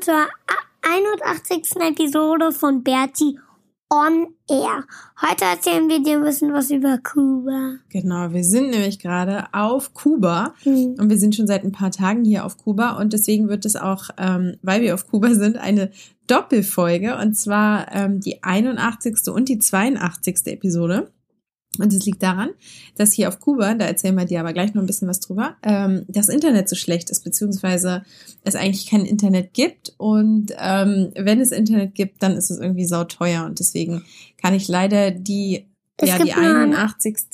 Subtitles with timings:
[0.00, 0.26] Willkommen zur
[0.82, 1.76] 81.
[1.80, 3.38] Episode von Bertie
[3.90, 4.84] on Air.
[5.20, 7.76] Heute erzählen wir dir ein bisschen was über Kuba.
[7.90, 10.96] Genau, wir sind nämlich gerade auf Kuba Hm.
[10.98, 13.76] und wir sind schon seit ein paar Tagen hier auf Kuba und deswegen wird es
[13.76, 15.90] auch, ähm, weil wir auf Kuba sind, eine
[16.26, 19.28] Doppelfolge und zwar ähm, die 81.
[19.28, 20.46] und die 82.
[20.46, 21.10] Episode.
[21.78, 22.50] Und es liegt daran,
[22.96, 25.56] dass hier auf Kuba, da erzählen wir dir aber gleich noch ein bisschen was drüber,
[25.62, 28.02] ähm, das Internet so schlecht ist, beziehungsweise
[28.42, 29.94] es eigentlich kein Internet gibt.
[29.96, 33.44] Und ähm, wenn es Internet gibt, dann ist es irgendwie sauteuer.
[33.44, 34.02] Und deswegen
[34.42, 37.26] kann ich leider die, Es ja, die gibt nur eine- 81.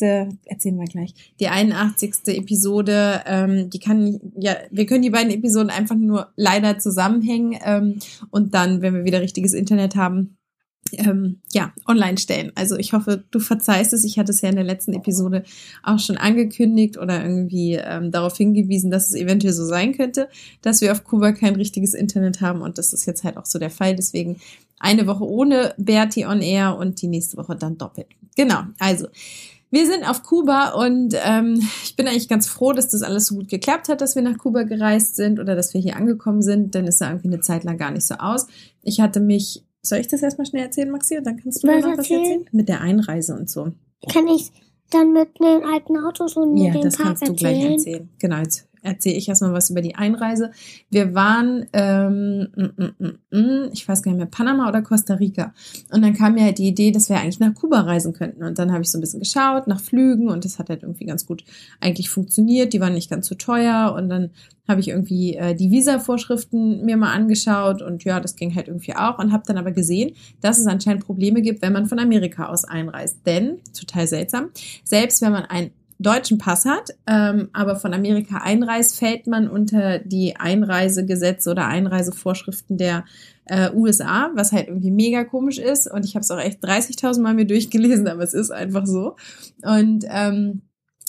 [0.45, 2.12] erzählen wir gleich, die 81.
[2.27, 8.00] Episode, ähm, die kann, ja, wir können die beiden Episoden einfach nur leider zusammenhängen ähm,
[8.31, 10.37] und dann, wenn wir wieder richtiges Internet haben,
[10.92, 12.53] ähm, ja, online stellen.
[12.55, 14.05] Also ich hoffe, du verzeihst es.
[14.05, 15.45] Ich hatte es ja in der letzten Episode
[15.83, 20.28] auch schon angekündigt oder irgendwie ähm, darauf hingewiesen, dass es eventuell so sein könnte,
[20.62, 23.59] dass wir auf Kuba kein richtiges Internet haben und das ist jetzt halt auch so
[23.59, 23.97] der Fall.
[23.97, 24.37] Deswegen
[24.78, 28.09] eine Woche ohne Bertie on Air und die nächste Woche dann doppelt.
[28.37, 29.06] Genau, also
[29.71, 33.34] wir sind auf Kuba und ähm, ich bin eigentlich ganz froh, dass das alles so
[33.34, 36.75] gut geklappt hat, dass wir nach Kuba gereist sind oder dass wir hier angekommen sind,
[36.75, 38.47] denn es sah irgendwie eine Zeit lang gar nicht so aus.
[38.83, 41.82] Ich hatte mich, soll ich das erstmal schnell erzählen, Maxi, und dann kannst du Was
[41.84, 42.20] noch was erzählen?
[42.22, 42.48] erzählen?
[42.52, 43.72] Mit der Einreise und so.
[44.12, 44.50] Kann ich
[44.91, 47.72] dann mit den alten Autos und Ja, mit dem das Park kannst du gleich erzählen?
[47.72, 48.08] erzählen.
[48.19, 50.50] Genau, jetzt erzähle ich erstmal was über die Einreise.
[50.91, 55.52] Wir waren, ähm, mm, mm, mm, ich weiß gar nicht mehr, Panama oder Costa Rica.
[55.92, 58.44] Und dann kam mir halt die Idee, dass wir eigentlich nach Kuba reisen könnten.
[58.44, 61.06] Und dann habe ich so ein bisschen geschaut nach Flügen und das hat halt irgendwie
[61.06, 61.44] ganz gut
[61.80, 62.72] eigentlich funktioniert.
[62.72, 64.30] Die waren nicht ganz so teuer und dann
[64.69, 68.94] habe ich irgendwie äh, die Visa-Vorschriften mir mal angeschaut und ja, das ging halt irgendwie
[68.97, 72.47] auch und habe dann aber gesehen, dass es anscheinend Probleme gibt, wenn man von Amerika
[72.47, 73.18] aus einreist.
[73.26, 74.50] Denn, total seltsam,
[74.84, 79.99] selbst wenn man einen deutschen Pass hat, ähm, aber von Amerika einreist, fällt man unter
[79.99, 83.05] die Einreisegesetze oder Einreisevorschriften der
[83.47, 85.91] äh, USA, was halt irgendwie mega komisch ist.
[85.91, 89.17] Und ich habe es auch echt 30.000 Mal mir durchgelesen, aber es ist einfach so.
[89.62, 90.62] Und ähm,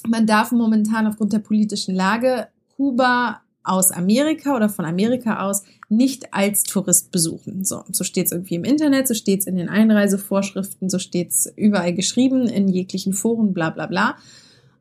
[0.07, 6.33] man darf momentan aufgrund der politischen Lage Kuba aus Amerika oder von Amerika aus nicht
[6.33, 7.65] als Tourist besuchen.
[7.65, 11.31] So, so steht es irgendwie im Internet, so steht es in den Einreisevorschriften, so steht
[11.31, 14.15] es überall geschrieben, in jeglichen Foren, bla bla bla.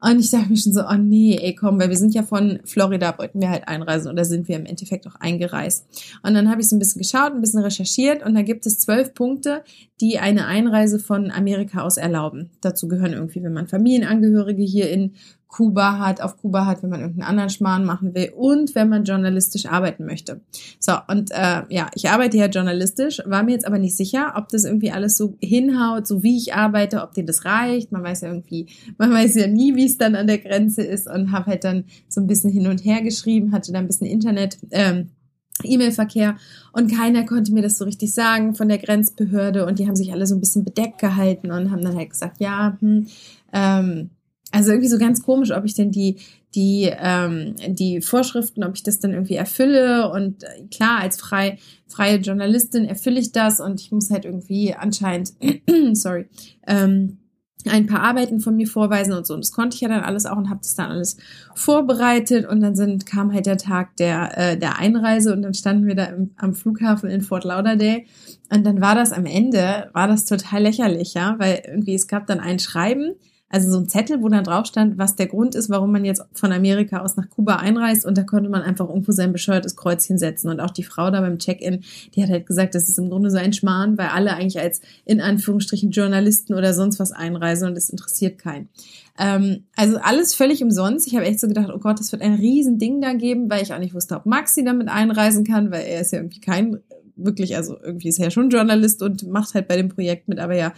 [0.01, 2.61] Und ich dachte mir schon so, oh nee, ey, komm, weil wir sind ja von
[2.65, 5.87] Florida, wollten wir halt einreisen oder sind wir im Endeffekt auch eingereist.
[6.23, 8.79] Und dann habe ich so ein bisschen geschaut, ein bisschen recherchiert und da gibt es
[8.79, 9.63] zwölf Punkte,
[10.01, 12.51] die eine Einreise von Amerika aus erlauben.
[12.61, 15.15] Dazu gehören irgendwie, wenn man Familienangehörige hier in
[15.49, 19.05] Kuba hat, auf Kuba hat, wenn man irgendeinen anderen Schmarrn machen will und wenn man
[19.05, 20.41] journalistisch arbeiten möchte.
[20.81, 24.49] So, und äh, ja, ich arbeite ja journalistisch, war mir jetzt aber nicht sicher, ob
[24.49, 27.93] das irgendwie alles so hinhaut, so wie ich arbeite, ob dir das reicht.
[27.93, 28.67] Man weiß ja irgendwie,
[28.99, 31.85] man weiß ja nie, wie es dann an der Grenze ist und habe halt dann
[32.09, 34.59] so ein bisschen hin und her geschrieben, hatte dann ein bisschen Internet.
[34.71, 35.11] Ähm,
[35.65, 36.37] E-Mail-Verkehr
[36.73, 40.13] und keiner konnte mir das so richtig sagen von der Grenzbehörde und die haben sich
[40.13, 43.07] alle so ein bisschen bedeckt gehalten und haben dann halt gesagt, ja, hm,
[43.55, 44.11] ähm,
[44.57, 46.17] also irgendwie so ganz komisch, ob ich denn die
[46.55, 51.59] die ähm, die Vorschriften, ob ich das dann irgendwie erfülle und äh, klar als frei
[51.87, 55.35] freie Journalistin erfülle ich das und ich muss halt irgendwie anscheinend
[55.93, 56.27] sorry
[56.67, 57.19] ähm,
[57.69, 59.35] ein paar Arbeiten von mir vorweisen und so.
[59.35, 61.17] Und das konnte ich ja dann alles auch und habe das dann alles
[61.55, 62.47] vorbereitet.
[62.47, 65.95] Und dann sind, kam halt der Tag der, äh, der Einreise und dann standen wir
[65.95, 68.05] da im, am Flughafen in Fort Lauderdale.
[68.53, 72.27] Und dann war das am Ende, war das total lächerlich, ja, weil irgendwie es gab
[72.27, 73.17] dann ein Schreiben,
[73.49, 76.23] also so ein Zettel, wo dann drauf stand, was der Grund ist, warum man jetzt
[76.33, 78.05] von Amerika aus nach Kuba einreist.
[78.05, 80.49] Und da konnte man einfach irgendwo sein bescheuertes Kreuzchen setzen.
[80.49, 81.85] Und auch die Frau da beim Check-in,
[82.15, 84.81] die hat halt gesagt, das ist im Grunde so ein Schmarrn, weil alle eigentlich als
[85.05, 88.69] in Anführungsstrichen Journalisten oder sonst was einreisen und es interessiert keinen.
[89.17, 91.07] Ähm, also alles völlig umsonst.
[91.07, 93.73] Ich habe echt so gedacht, oh Gott, das wird ein Riesending da geben, weil ich
[93.73, 96.81] auch nicht wusste, ob Maxi damit einreisen kann, weil er ist ja irgendwie kein
[97.17, 100.39] wirklich, also irgendwie ist er ja schon Journalist und macht halt bei dem Projekt mit,
[100.39, 100.73] aber ja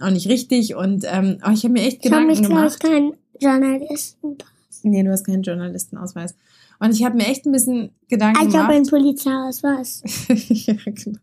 [0.00, 0.74] auch nicht richtig.
[0.74, 2.82] Und ähm, aber ich habe mir echt Ich habe Gedanken mich, glaube ich, gemacht.
[2.82, 4.48] keinen Journalistenpass.
[4.82, 6.34] Nee, du hast keinen Journalistenausweis.
[6.80, 8.64] Und ich habe mir echt ein bisschen Gedanken Ah, ich gemacht.
[8.64, 10.02] habe einen Polizeiausweis.
[10.28, 11.18] ja, genau.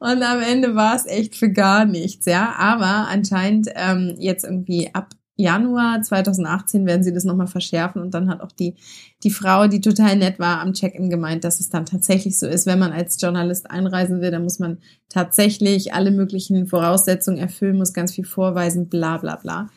[0.00, 2.54] Und am Ende war es echt für gar nichts, ja.
[2.56, 8.28] Aber anscheinend ähm, jetzt irgendwie ab Januar 2018 werden sie das nochmal verschärfen und dann
[8.28, 8.74] hat auch die,
[9.22, 12.66] die Frau, die total nett war, am Check-in gemeint, dass es dann tatsächlich so ist,
[12.66, 14.78] wenn man als Journalist einreisen will, dann muss man
[15.08, 19.68] tatsächlich alle möglichen Voraussetzungen erfüllen, muss ganz viel vorweisen, bla bla bla.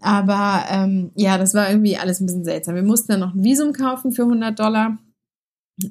[0.00, 2.74] Aber ähm, ja, das war irgendwie alles ein bisschen seltsam.
[2.74, 4.98] Wir mussten dann noch ein Visum kaufen für 100 Dollar.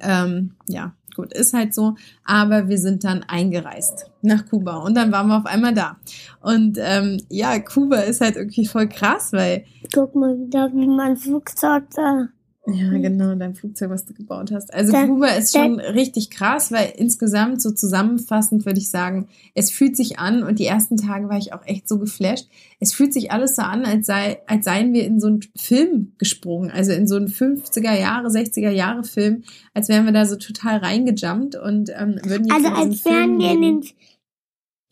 [0.02, 1.96] Ähm, ja, gut, ist halt so.
[2.26, 5.98] Aber wir sind dann eingereist nach Kuba und dann waren wir auf einmal da.
[6.42, 11.18] Und ähm, ja, Kuba ist halt irgendwie voll krass, weil Guck mal wieder, wie mein
[11.18, 12.30] Flugzeug da.
[12.68, 14.72] Ja, genau, dein Flugzeug, was du gebaut hast.
[14.74, 19.28] Also Da- Kuba ist da- schon richtig krass, weil insgesamt so zusammenfassend würde ich sagen,
[19.56, 22.48] es fühlt sich an und die ersten Tage war ich auch echt so geflasht.
[22.80, 26.14] Es fühlt sich alles so an, als sei, als seien wir in so einen Film
[26.20, 30.36] gesprungen, also in so einen 50er Jahre, 60er Jahre Film, als wären wir da so
[30.36, 33.84] total reingejumpt und ähm, würden jetzt Also als wären wir in den,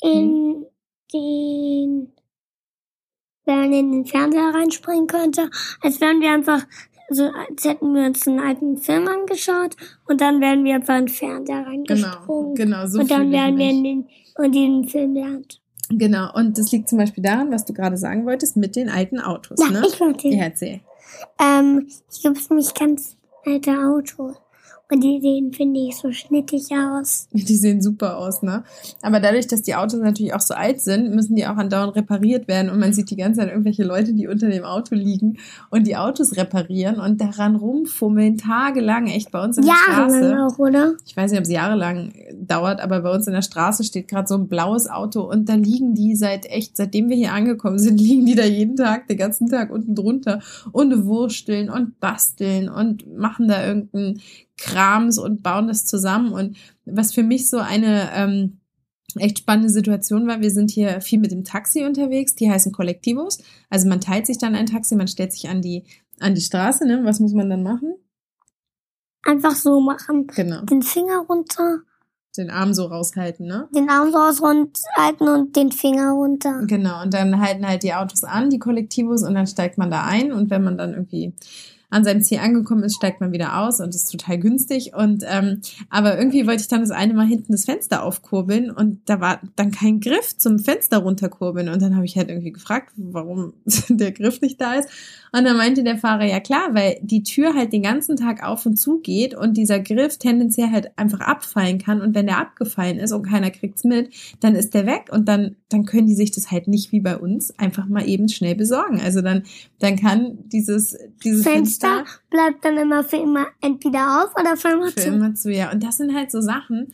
[0.01, 0.65] in
[1.13, 2.11] den,
[3.45, 5.49] wenn man in den Fernseher reinspringen könnte,
[5.81, 6.65] als wären wir einfach,
[7.09, 9.75] so als hätten wir uns einen alten Film angeschaut
[10.07, 12.55] und dann wären wir einfach in den Fernseher Genau, reingesprungen.
[12.55, 15.61] genau, so und dann wären wir in den, und den Film lernt.
[15.89, 19.19] Genau, und das liegt zum Beispiel daran, was du gerade sagen wolltest, mit den alten
[19.19, 19.85] Autos, Ja, ne?
[19.87, 20.27] ich wollte.
[20.27, 20.81] Ja, erzähl.
[21.39, 23.15] Ähm, hier gibt es nämlich ganz
[23.45, 24.35] alte Autos.
[24.89, 27.27] Und die sehen, finde ich, so schnittig aus.
[27.33, 28.63] Die sehen super aus, ne?
[29.01, 32.47] Aber dadurch, dass die Autos natürlich auch so alt sind, müssen die auch andauernd repariert
[32.47, 32.69] werden.
[32.69, 35.39] Und man sieht die ganze Zeit irgendwelche Leute, die unter dem Auto liegen
[35.69, 40.45] und die Autos reparieren und daran rumfummeln, tagelang, echt bei uns in der Jahrelang Straße.
[40.45, 40.93] auch, oder?
[41.05, 44.27] Ich weiß nicht, ob es jahrelang dauert, aber bei uns in der Straße steht gerade
[44.27, 47.99] so ein blaues Auto und da liegen die seit echt, seitdem wir hier angekommen sind,
[48.01, 50.39] liegen die da jeden Tag, den ganzen Tag unten drunter
[50.71, 54.21] und wursteln und basteln und machen da irgendeinen
[54.57, 56.33] Krams und bauen das zusammen.
[56.33, 58.59] Und was für mich so eine ähm,
[59.15, 63.39] echt spannende Situation war, wir sind hier viel mit dem Taxi unterwegs, die heißen Kollektivos.
[63.69, 65.83] Also man teilt sich dann ein Taxi, man stellt sich an die,
[66.19, 67.01] an die Straße, ne?
[67.03, 67.95] Was muss man dann machen?
[69.23, 70.27] Einfach so machen.
[70.27, 70.61] Genau.
[70.61, 71.79] Den Finger runter,
[72.37, 73.67] Den Arm so raushalten, ne?
[73.75, 76.63] den Arm so aushalten und den Finger runter.
[76.67, 80.03] Genau, und dann halten halt die Autos an, die Kollektivos, und dann steigt man da
[80.03, 80.31] ein.
[80.31, 81.33] Und wenn man dann irgendwie
[81.89, 84.93] an seinem Ziel angekommen ist, steigt man wieder aus und ist total günstig.
[84.93, 88.99] Und ähm, aber irgendwie wollte ich dann das eine Mal hinten das Fenster aufkurbeln und
[89.05, 91.69] da war dann kein Griff zum Fenster runterkurbeln.
[91.69, 93.53] Und dann habe ich halt irgendwie gefragt, warum
[93.89, 94.89] der Griff nicht da ist.
[95.31, 98.65] Und dann meinte der Fahrer, ja klar, weil die Tür halt den ganzen Tag auf
[98.65, 102.01] und zu geht und dieser Griff tendenziell halt einfach abfallen kann.
[102.01, 105.55] Und wenn der abgefallen ist und keiner kriegt's mit, dann ist der weg und dann,
[105.69, 108.99] dann können die sich das halt nicht wie bei uns einfach mal eben schnell besorgen.
[108.99, 109.43] Also dann,
[109.79, 114.69] dann kann dieses, dieses Fenster Fenster bleibt dann immer für immer entweder auf oder für
[114.69, 115.07] immer für zu.
[115.07, 115.71] immer zu, ja.
[115.71, 116.93] Und das sind halt so Sachen.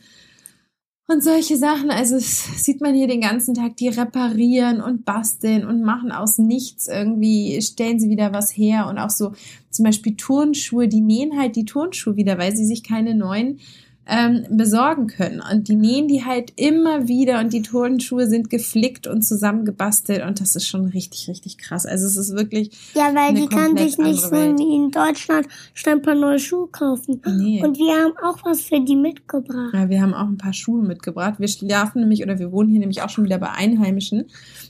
[1.06, 5.82] Und solche Sachen, also sieht man hier den ganzen Tag, die reparieren und basteln und
[5.82, 9.32] machen aus nichts irgendwie, stellen sie wieder was her und auch so
[9.70, 13.58] zum Beispiel Turnschuhe, die nähen halt die Turnschuhe wieder, weil sie sich keine neuen
[14.06, 15.40] ähm, besorgen können.
[15.40, 20.40] Und die nähen die halt immer wieder und die Turnschuhe sind geflickt und zusammengebastelt und
[20.40, 21.86] das ist schon richtig, richtig krass.
[21.86, 26.02] Also es ist wirklich, Ja, weil die kann sich nicht so in Deutschland schnell ein
[26.02, 27.20] paar neue Schuhe kaufen.
[27.36, 27.62] nee.
[27.64, 29.72] Und wir haben auch was für die mitgebracht.
[29.72, 31.34] Ja, wir haben auch ein paar Schuhe mitgebracht.
[31.38, 34.24] Wir schlafen nämlich oder wir wohnen hier nämlich auch schon wieder bei Einheimischen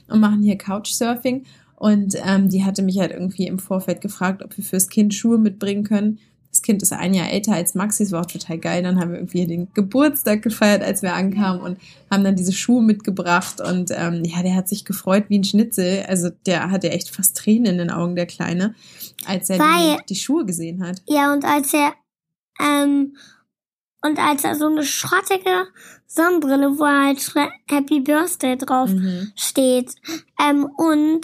[0.07, 1.43] und machen hier Couchsurfing.
[1.75, 5.37] Und ähm, die hatte mich halt irgendwie im Vorfeld gefragt, ob wir fürs Kind Schuhe
[5.37, 6.19] mitbringen können.
[6.65, 8.81] Kind ist ein Jahr älter als Maxi, das war auch total geil.
[8.83, 11.77] Dann haben wir irgendwie den Geburtstag gefeiert, als wir ankamen und
[12.11, 13.61] haben dann diese Schuhe mitgebracht.
[13.61, 16.03] Und ähm, ja, der hat sich gefreut wie ein Schnitzel.
[16.07, 18.73] Also der hatte echt fast Tränen in den Augen, der Kleine,
[19.25, 21.01] als er Weil- die, die Schuhe gesehen hat.
[21.07, 21.93] Ja, und als er,
[22.59, 23.15] ähm,
[24.01, 25.67] und als er so eine schrottige
[26.07, 27.19] Sonnenbrille, wo halt
[27.69, 29.31] Happy Birthday drauf Mhm.
[29.35, 29.95] steht,
[30.41, 31.21] ähm, und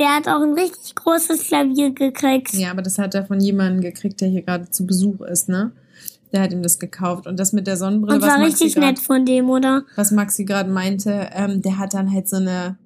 [0.00, 2.54] der hat auch ein richtig großes Klavier gekriegt.
[2.54, 5.72] Ja, aber das hat er von jemandem gekriegt, der hier gerade zu Besuch ist, ne?
[6.32, 7.26] Der hat ihm das gekauft.
[7.26, 9.82] Und das mit der Sonnenbrille, und was war Maxi richtig grad- nett von dem, oder?
[9.96, 12.78] was Maxi gerade meinte, ähm, der hat dann halt so eine,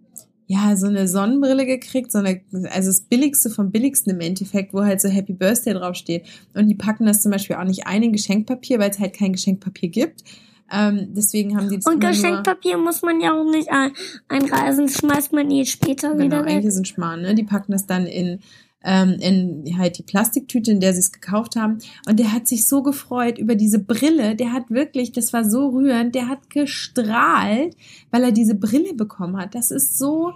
[0.46, 2.40] ja, so eine Sonnenbrille gekriegt, so eine,
[2.70, 6.26] also das Billigste vom Billigsten im Endeffekt, wo halt so Happy Birthday draufsteht.
[6.54, 9.32] Und die packen das zum Beispiel auch nicht ein in Geschenkpapier, weil es halt kein
[9.32, 10.24] Geschenkpapier gibt.
[10.72, 13.92] Ähm, deswegen haben die das Und Geschenkpapier muss man ja auch nicht ein
[14.28, 16.56] einreisen, schmeißt man eh später Genau, wieder weg.
[16.56, 17.34] eigentlich sind Schmarrn, ne?
[17.34, 18.40] Die packen das dann in,
[18.82, 21.78] ähm, in halt die Plastiktüte, in der sie es gekauft haben.
[22.08, 24.36] Und der hat sich so gefreut über diese Brille.
[24.36, 27.76] Der hat wirklich, das war so rührend, der hat gestrahlt,
[28.10, 29.54] weil er diese Brille bekommen hat.
[29.54, 30.32] Das ist so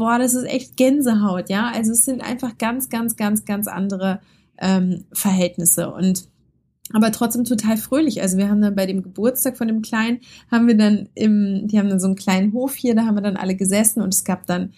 [0.00, 1.70] boah, das ist echt Gänsehaut, ja.
[1.74, 4.20] Also es sind einfach ganz, ganz, ganz, ganz andere
[4.56, 6.26] ähm, Verhältnisse und
[6.92, 8.22] aber trotzdem total fröhlich.
[8.22, 10.20] Also wir haben dann bei dem Geburtstag von dem Kleinen,
[10.50, 13.22] haben wir dann im, die haben dann so einen kleinen Hof hier, da haben wir
[13.22, 14.72] dann alle gesessen und es gab dann,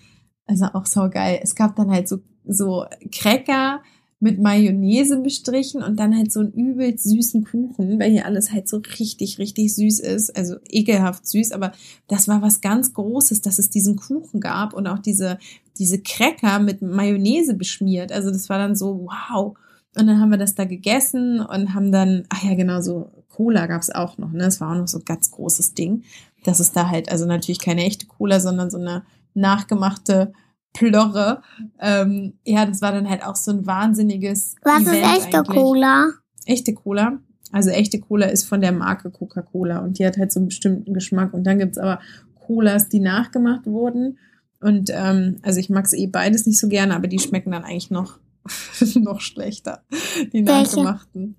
[0.46, 3.80] also auch so geil, es gab dann halt so, so Cracker
[4.22, 8.68] mit Mayonnaise bestrichen und dann halt so einen übelst süßen Kuchen, weil hier alles halt
[8.68, 10.36] so richtig, richtig süß ist.
[10.36, 11.72] Also ekelhaft süß, aber
[12.06, 15.38] das war was ganz Großes, dass es diesen Kuchen gab und auch diese,
[15.76, 18.12] diese Cracker mit Mayonnaise beschmiert.
[18.12, 19.56] Also das war dann so, wow.
[19.96, 23.66] Und dann haben wir das da gegessen und haben dann, ach ja, genau, so Cola
[23.66, 24.44] gab's auch noch, ne?
[24.44, 26.04] Das war auch noch so ein ganz großes Ding.
[26.44, 29.02] Das ist da halt, also natürlich keine echte Cola, sondern so eine
[29.34, 30.32] nachgemachte
[30.72, 31.42] Plörre.
[31.78, 34.56] Ähm, ja, das war dann halt auch so ein wahnsinniges.
[34.62, 35.56] Was Event ist echte eigentlich.
[35.56, 36.10] Cola?
[36.46, 37.18] Echte Cola.
[37.52, 40.94] Also echte Cola ist von der Marke Coca-Cola und die hat halt so einen bestimmten
[40.94, 41.34] Geschmack.
[41.34, 42.00] Und dann gibt's aber
[42.46, 44.18] Colas, die nachgemacht wurden.
[44.60, 47.90] Und ähm, also ich mag's eh beides nicht so gerne, aber die schmecken dann eigentlich
[47.90, 48.18] noch
[48.96, 49.84] noch schlechter,
[50.32, 51.36] die nachgemachten.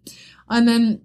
[0.47, 1.01] Und dann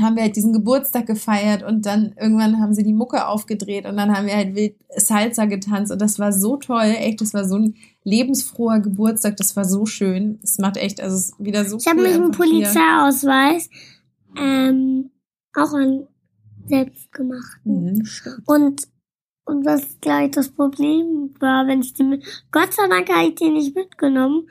[0.00, 3.96] haben wir halt diesen Geburtstag gefeiert und dann irgendwann haben sie die Mucke aufgedreht und
[3.96, 7.44] dann haben wir halt wild Salsa getanzt und das war so toll, echt, das war
[7.44, 10.38] so ein lebensfroher Geburtstag, das war so schön.
[10.42, 13.68] Es macht echt, also es ist wieder so Ich cool habe mich einen Polizeiausweis,
[14.36, 15.10] ähm,
[15.54, 16.06] auch an
[16.66, 17.94] selbstgemachten.
[17.94, 18.08] Mhm,
[18.46, 18.88] und
[19.46, 23.34] und was gleich das Problem war, wenn ich die mit, Gott sei Dank habe ich
[23.34, 24.48] die nicht mitgenommen,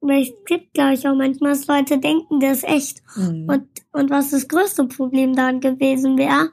[0.00, 3.02] weil es gibt, glaube ich, auch manchmal, dass Leute denken, das ist echt.
[3.16, 3.48] Mhm.
[3.48, 6.50] Und, und was das größte Problem daran gewesen wäre,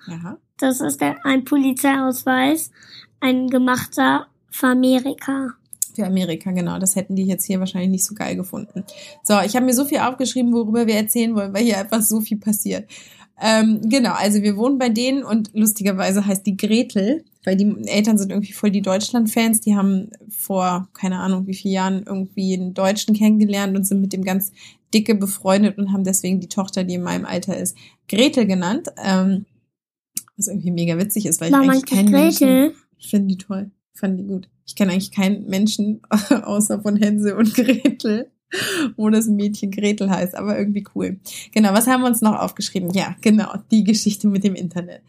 [0.58, 2.72] das ist der, ein Polizeiausweis,
[3.20, 5.54] ein gemachter für Amerika.
[5.96, 6.78] Für Amerika, genau.
[6.80, 8.84] Das hätten die jetzt hier wahrscheinlich nicht so geil gefunden.
[9.24, 12.22] So, ich habe mir so viel aufgeschrieben, worüber wir erzählen wollen, weil hier einfach so
[12.22, 12.90] viel passiert.
[13.42, 18.18] Ähm, genau, also wir wohnen bei denen und lustigerweise heißt die Gretel, weil die Eltern
[18.18, 19.62] sind irgendwie voll die Deutschland-Fans.
[19.62, 24.14] Die haben vor, keine Ahnung, wie vielen Jahren irgendwie einen Deutschen kennengelernt und sind mit
[24.14, 24.52] dem ganz
[24.94, 27.78] dicke befreundet und haben deswegen die Tochter, die in meinem Alter ist,
[28.10, 28.90] Gretel genannt.
[29.04, 29.46] Ähm,
[30.38, 32.72] was irgendwie mega witzig ist, weil ich eigentlich keinen Menschen...
[32.98, 33.72] Ich finde die toll.
[33.94, 34.50] Fand die gut.
[34.66, 38.32] Ich kenne eigentlich keinen Menschen außer von Hänsel und Gretel
[38.96, 41.20] wo das Mädchen Gretel heißt, aber irgendwie cool.
[41.54, 42.92] Genau, was haben wir uns noch aufgeschrieben?
[42.92, 45.02] Ja, genau, die Geschichte mit dem Internet.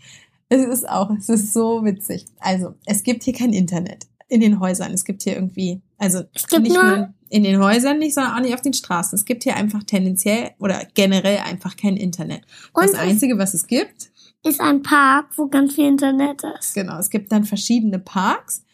[0.49, 2.27] Es ist auch, es ist so witzig.
[2.39, 4.93] Also, es gibt hier kein Internet in den Häusern.
[4.93, 6.23] Es gibt hier irgendwie, also
[6.59, 9.17] nicht nur in den Häusern nicht, sondern auch nicht auf den Straßen.
[9.17, 12.43] Es gibt hier einfach tendenziell oder generell einfach kein Internet.
[12.73, 14.11] Und das Einzige, was es gibt,
[14.45, 16.75] ist ein Park, wo ganz viel Internet ist.
[16.75, 18.65] Genau, es gibt dann verschiedene Parks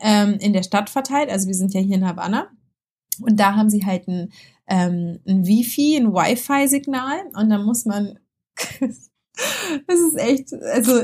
[0.00, 1.30] ähm, in der Stadt verteilt.
[1.30, 2.48] Also wir sind ja hier in Havanna
[3.20, 4.32] und da haben sie halt ein,
[4.66, 8.18] ähm, ein Wifi, ein Wi-Fi-Signal und dann muss man,
[9.86, 11.02] das ist echt, also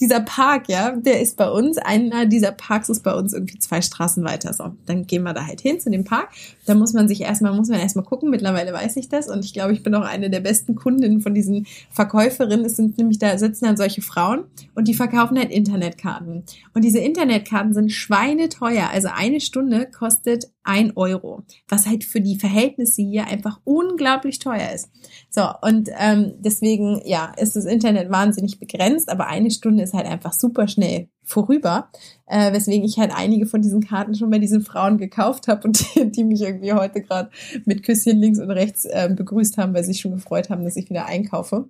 [0.00, 3.80] dieser Park, ja, der ist bei uns, einer dieser Parks ist bei uns irgendwie zwei
[3.80, 4.52] Straßen weiter.
[4.52, 6.28] So, dann gehen wir da halt hin zu dem Park.
[6.66, 8.30] Da muss man sich erstmal, muss man erstmal gucken.
[8.30, 11.34] Mittlerweile weiß ich das und ich glaube, ich bin auch eine der besten Kundinnen von
[11.34, 12.64] diesen Verkäuferinnen.
[12.66, 16.44] Es sind nämlich, da sitzen dann solche Frauen und die verkaufen halt Internetkarten.
[16.74, 18.90] Und diese Internetkarten sind schweineteuer.
[18.92, 24.72] Also eine Stunde kostet ein Euro, was halt für die Verhältnisse hier einfach unglaublich teuer
[24.74, 24.90] ist.
[25.36, 30.06] So, und ähm, deswegen, ja, ist das Internet wahnsinnig begrenzt, aber eine Stunde ist halt
[30.06, 31.90] einfach super schnell vorüber,
[32.24, 35.78] äh, weswegen ich halt einige von diesen Karten schon bei diesen Frauen gekauft habe und
[35.94, 37.28] die, die mich irgendwie heute gerade
[37.66, 40.76] mit Küsschen links und rechts äh, begrüßt haben, weil sie sich schon gefreut haben, dass
[40.76, 41.68] ich wieder einkaufe.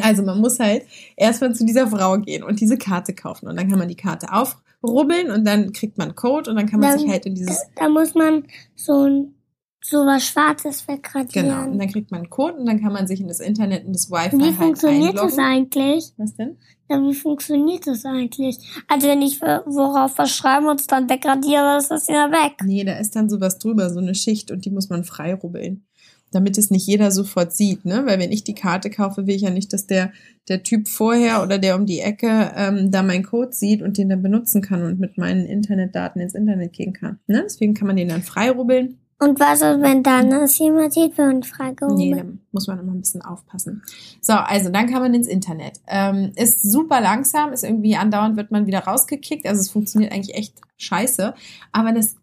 [0.00, 0.84] Also man muss halt
[1.16, 4.28] erstmal zu dieser Frau gehen und diese Karte kaufen und dann kann man die Karte
[4.32, 7.58] aufrubbeln und dann kriegt man Code und dann kann man dann, sich halt in dieses...
[7.74, 8.44] Da, da muss man
[8.76, 9.34] so ein
[9.82, 11.48] so was Schwarzes wegradieren.
[11.48, 13.84] Genau, und dann kriegt man einen Code und dann kann man sich in das Internet,
[13.84, 15.36] in das Wi-Fi Wie halt funktioniert einloggen.
[15.36, 16.12] das eigentlich?
[16.18, 16.56] Was denn?
[16.88, 18.58] Ja, wie funktioniert das eigentlich?
[18.88, 22.54] Also wenn ich worauf was schreibe und es dann degradiere, ist das ja weg.
[22.64, 25.86] Nee, da ist dann sowas drüber, so eine Schicht und die muss man frei rubbeln.
[26.32, 28.06] Damit es nicht jeder sofort sieht, ne?
[28.06, 30.12] Weil wenn ich die Karte kaufe, will ich ja nicht, dass der,
[30.48, 34.08] der Typ vorher oder der um die Ecke ähm, da meinen Code sieht und den
[34.08, 37.18] dann benutzen kann und mit meinen Internetdaten ins Internet gehen kann.
[37.26, 37.42] Ne?
[37.44, 41.14] Deswegen kann man den dann frei rubbeln und was ist, wenn dann es jemand sieht,
[41.14, 41.92] für eine Frage?
[41.94, 43.82] Nee, da muss man immer ein bisschen aufpassen.
[44.22, 45.74] So, also dann kann man ins Internet.
[45.86, 49.46] Ähm, ist super langsam, ist irgendwie andauernd wird man wieder rausgekickt.
[49.46, 51.34] Also es funktioniert eigentlich echt scheiße.
[51.70, 52.16] Aber das,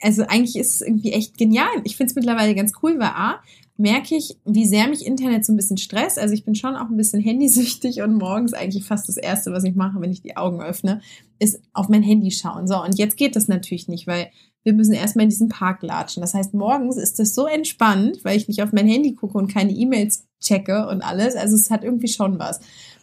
[0.00, 1.66] also eigentlich ist es irgendwie echt genial.
[1.82, 3.40] Ich finde es mittlerweile ganz cool, weil A,
[3.76, 6.20] merke ich, wie sehr mich Internet so ein bisschen stresst.
[6.20, 9.64] Also ich bin schon auch ein bisschen handysüchtig und morgens eigentlich fast das Erste, was
[9.64, 11.00] ich mache, wenn ich die Augen öffne,
[11.40, 12.68] ist auf mein Handy schauen.
[12.68, 14.28] So, und jetzt geht das natürlich nicht, weil
[14.66, 16.22] wir müssen erstmal in diesen Park latschen.
[16.22, 19.46] Das heißt, morgens ist das so entspannt, weil ich nicht auf mein Handy gucke und
[19.46, 21.36] keine E-Mails checke und alles.
[21.36, 22.58] Also es hat irgendwie schon was.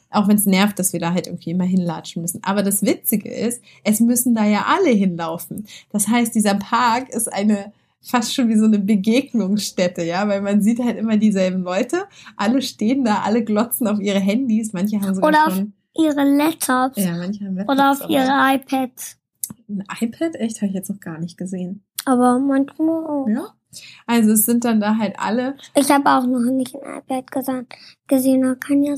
[0.10, 2.44] Auch wenn es nervt, dass wir da halt irgendwie immer hinlatschen müssen.
[2.44, 5.66] Aber das Witzige ist, es müssen da ja alle hinlaufen.
[5.90, 10.62] Das heißt, dieser Park ist eine fast schon wie so eine Begegnungsstätte, ja, weil man
[10.62, 12.04] sieht halt immer dieselben Leute.
[12.36, 14.74] Alle stehen da, alle glotzen auf ihre Handys.
[14.74, 16.98] Manche haben sogar Oder auf schon ihre Laptops.
[16.98, 19.18] ja, manche haben Oder Laptops, auf ihre iPads.
[19.68, 20.36] Ein iPad?
[20.36, 20.58] Echt?
[20.58, 21.84] Habe ich jetzt noch gar nicht gesehen.
[22.06, 23.28] Aber manchmal auch.
[23.28, 23.54] Ja.
[24.06, 27.74] Also es sind dann da halt alle, Ich habe auch noch nicht ein iPad gesagt,
[28.08, 28.96] gesehen, da kann ja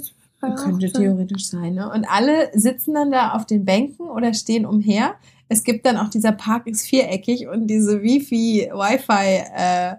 [0.55, 1.89] könnte theoretisch sein, ne?
[1.91, 5.15] Und alle sitzen dann da auf den Bänken oder stehen umher.
[5.47, 9.95] Es gibt dann auch, dieser Park ist viereckig und diese Wifi, Wi-Fi, äh,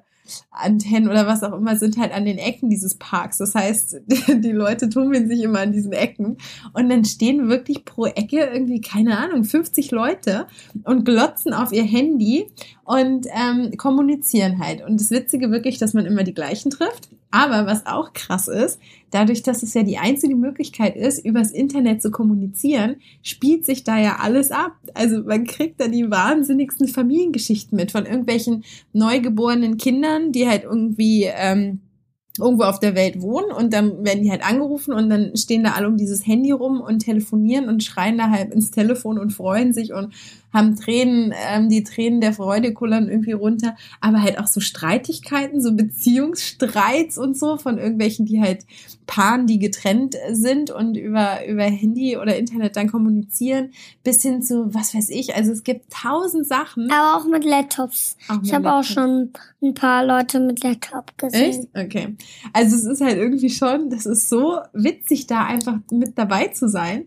[0.50, 3.38] Antennen oder was auch immer sind halt an den Ecken dieses Parks.
[3.38, 6.38] Das heißt, die Leute tummeln sich immer an diesen Ecken
[6.72, 10.46] und dann stehen wirklich pro Ecke irgendwie, keine Ahnung, 50 Leute
[10.84, 12.46] und glotzen auf ihr Handy
[12.86, 14.80] und ähm, kommunizieren halt.
[14.80, 17.08] Und das Witzige wirklich, dass man immer die gleichen trifft.
[17.32, 18.78] Aber was auch krass ist,
[19.10, 23.98] dadurch, dass es ja die einzige Möglichkeit ist, übers Internet zu kommunizieren, spielt sich da
[23.98, 24.76] ja alles ab.
[24.94, 31.24] Also man kriegt da die wahnsinnigsten Familiengeschichten mit von irgendwelchen neugeborenen Kindern, die halt irgendwie
[31.24, 31.80] ähm,
[32.38, 35.72] irgendwo auf der Welt wohnen und dann werden die halt angerufen und dann stehen da
[35.72, 39.72] alle um dieses Handy rum und telefonieren und schreien da halt ins Telefon und freuen
[39.72, 40.12] sich und
[40.56, 45.60] haben Tränen, ähm, die Tränen der Freude kullern irgendwie runter, aber halt auch so Streitigkeiten,
[45.60, 48.64] so Beziehungsstreits und so von irgendwelchen, die halt
[49.06, 53.70] Paaren, die getrennt sind und über, über Handy oder Internet dann kommunizieren,
[54.02, 56.90] bis hin zu, was weiß ich, also es gibt tausend Sachen.
[56.90, 58.16] Aber auch mit Laptops.
[58.28, 59.30] Auch Ich habe auch schon
[59.62, 61.68] ein paar Leute mit Laptop gesehen.
[61.74, 61.86] Echt?
[61.86, 62.16] Okay.
[62.52, 66.68] Also es ist halt irgendwie schon, das ist so witzig, da einfach mit dabei zu
[66.68, 67.06] sein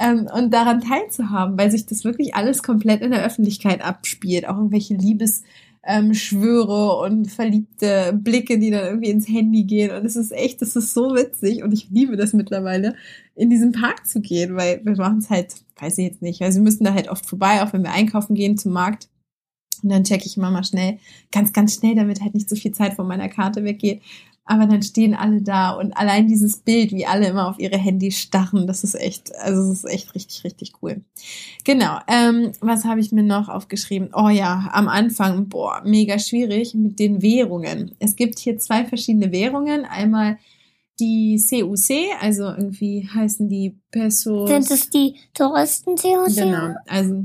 [0.00, 4.48] ähm, und daran teilzuhaben, weil sich das wirklich alles komplett in der Öffentlichkeit abspielt.
[4.48, 5.42] Auch irgendwelche Liebes
[5.86, 9.90] ähm, und verliebte Blicke, die dann irgendwie ins Handy gehen.
[9.94, 12.94] Und es ist echt, das ist so witzig und ich liebe das mittlerweile,
[13.34, 16.52] in diesen Park zu gehen, weil wir machen es halt, weiß ich jetzt nicht, weil
[16.52, 19.08] sie müssen da halt oft vorbei, auch wenn wir einkaufen gehen zum Markt.
[19.82, 20.98] Und dann checke ich immer mal schnell,
[21.32, 24.02] ganz, ganz schnell, damit halt nicht so viel Zeit von meiner Karte weggeht.
[24.50, 28.18] Aber dann stehen alle da und allein dieses Bild, wie alle immer auf ihre Handys
[28.18, 31.02] starren, das ist echt, also das ist echt richtig, richtig cool.
[31.62, 32.00] Genau.
[32.08, 34.10] Ähm, was habe ich mir noch aufgeschrieben?
[34.12, 37.94] Oh ja, am Anfang, boah, mega schwierig mit den Währungen.
[38.00, 39.84] Es gibt hier zwei verschiedene Währungen.
[39.84, 40.36] Einmal
[40.98, 44.50] die CUC, also irgendwie heißen die Pesos.
[44.50, 46.34] Sind es die Touristen-COC?
[46.34, 47.22] Genau, also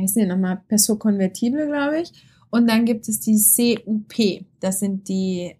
[0.00, 2.10] heißen die nochmal Peso Convertible, glaube ich.
[2.48, 5.56] Und dann gibt es die CUP, das sind die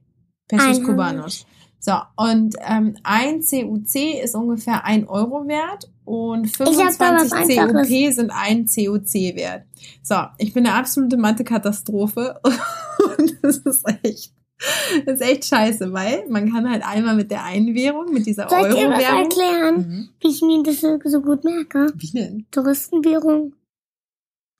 [0.58, 0.84] Pesos.
[0.84, 1.46] Cubanos.
[1.78, 7.60] So, und ähm, ein CUC ist ungefähr ein Euro wert und hab da was 25
[7.60, 7.88] Einfaches.
[7.88, 9.64] CUP sind ein CUC wert.
[10.02, 12.38] So, ich bin eine absolute Mathe-Katastrophe
[13.18, 14.32] und das ist echt,
[15.06, 18.48] das ist echt scheiße, weil man kann halt einmal mit der einen Währung, mit dieser
[18.48, 19.22] Soll ich dir was Euro-Währung.
[19.24, 20.08] erklären, Mhm.
[20.20, 20.80] wie ich mir das
[21.12, 21.92] so gut merke?
[21.96, 22.46] Wie denn?
[22.52, 23.54] Touristenwährung,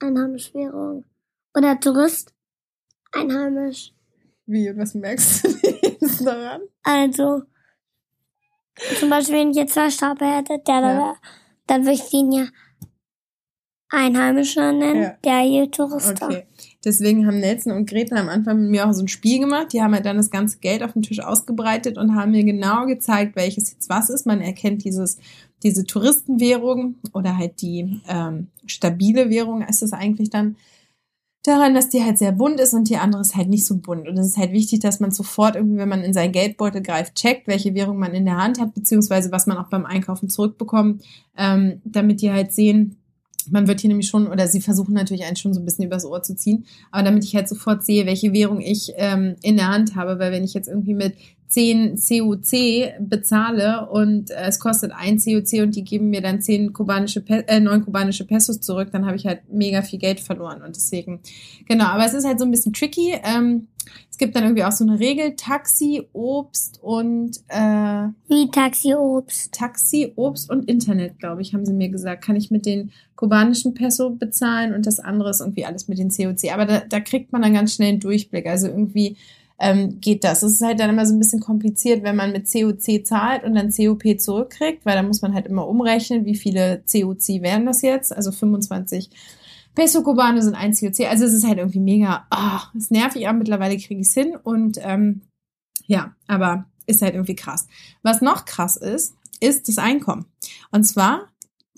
[0.00, 1.04] Einheimischwährung.
[1.56, 2.32] Oder Tourist,
[3.12, 3.92] einheimisch.
[4.46, 5.81] Wie, was merkst du jetzt
[6.24, 6.62] daran?
[6.82, 7.42] Also,
[8.98, 10.98] zum Beispiel, wenn ich jetzt zwei Stapel hätte, der da Ja.
[10.98, 11.14] wäre,
[11.66, 12.46] dann würde ich den ja
[13.90, 15.16] Einheimischer nennen, Ja.
[15.22, 16.22] der hier Tourist.
[16.22, 16.46] Okay.
[16.84, 19.72] Deswegen haben Nelson und Gretel am Anfang mit mir auch so ein Spiel gemacht.
[19.72, 22.86] Die haben halt dann das ganze Geld auf dem Tisch ausgebreitet und haben mir genau
[22.86, 24.24] gezeigt, welches jetzt was ist.
[24.26, 25.18] Man erkennt dieses,
[25.62, 30.56] diese Touristenwährung oder halt die ähm, stabile Währung ist es eigentlich dann
[31.42, 34.08] daran, dass die halt sehr bunt ist und die andere ist halt nicht so bunt.
[34.08, 37.16] Und es ist halt wichtig, dass man sofort irgendwie, wenn man in seinen Geldbeutel greift,
[37.16, 41.02] checkt, welche Währung man in der Hand hat, beziehungsweise was man auch beim Einkaufen zurückbekommt,
[41.36, 42.96] ähm, damit die halt sehen,
[43.50, 46.04] man wird hier nämlich schon, oder sie versuchen natürlich einen schon so ein bisschen übers
[46.04, 49.68] Ohr zu ziehen, aber damit ich halt sofort sehe, welche Währung ich ähm, in der
[49.68, 51.14] Hand habe, weil wenn ich jetzt irgendwie mit
[51.52, 56.72] 10 CUC bezahle und äh, es kostet ein CUC und die geben mir dann 10
[56.72, 60.62] kubanische, Pe äh, 9 kubanische Pesos zurück, dann habe ich halt mega viel Geld verloren
[60.62, 61.20] und deswegen,
[61.68, 63.14] genau, aber es ist halt so ein bisschen tricky.
[63.22, 63.68] Ähm,
[64.10, 69.52] es gibt dann irgendwie auch so eine Regel, Taxi, Obst und äh, Wie Taxi-Obst.
[69.52, 72.24] Taxi, Obst und Internet, glaube ich, haben sie mir gesagt.
[72.24, 76.10] Kann ich mit den kubanischen Peso bezahlen und das andere ist irgendwie alles mit den
[76.10, 76.52] COC.
[76.54, 78.46] Aber da, da kriegt man dann ganz schnell einen Durchblick.
[78.46, 79.16] Also irgendwie
[79.62, 80.42] ähm, geht das.
[80.42, 83.54] Es ist halt dann immer so ein bisschen kompliziert, wenn man mit COC zahlt und
[83.54, 87.80] dann COP zurückkriegt, weil da muss man halt immer umrechnen, wie viele COC wären das
[87.80, 88.14] jetzt.
[88.14, 89.08] Also 25
[89.76, 91.06] Peso Cubano sind ein COC.
[91.08, 94.36] Also es ist halt irgendwie mega, ah, ist nervig, aber mittlerweile kriege ich es hin
[94.36, 95.22] und ähm,
[95.86, 97.68] ja, aber ist halt irgendwie krass.
[98.02, 100.26] Was noch krass ist, ist das Einkommen.
[100.72, 101.28] Und zwar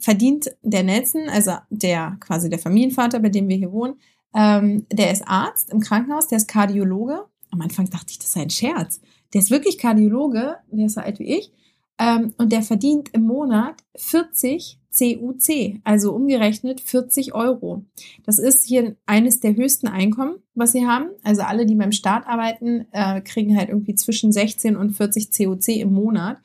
[0.00, 4.00] verdient der Nelson, also der quasi der Familienvater, bei dem wir hier wohnen,
[4.34, 7.26] ähm, der ist Arzt im Krankenhaus, der ist Kardiologe.
[7.54, 9.00] Am Anfang dachte ich, das sei ein Scherz.
[9.32, 11.52] Der ist wirklich Kardiologe, der ist so alt wie ich.
[12.00, 17.84] Ähm, und der verdient im Monat 40 CUC, also umgerechnet 40 Euro.
[18.24, 21.10] Das ist hier eines der höchsten Einkommen, was sie haben.
[21.22, 25.68] Also alle, die beim Staat arbeiten, äh, kriegen halt irgendwie zwischen 16 und 40 CUC
[25.76, 26.38] im Monat.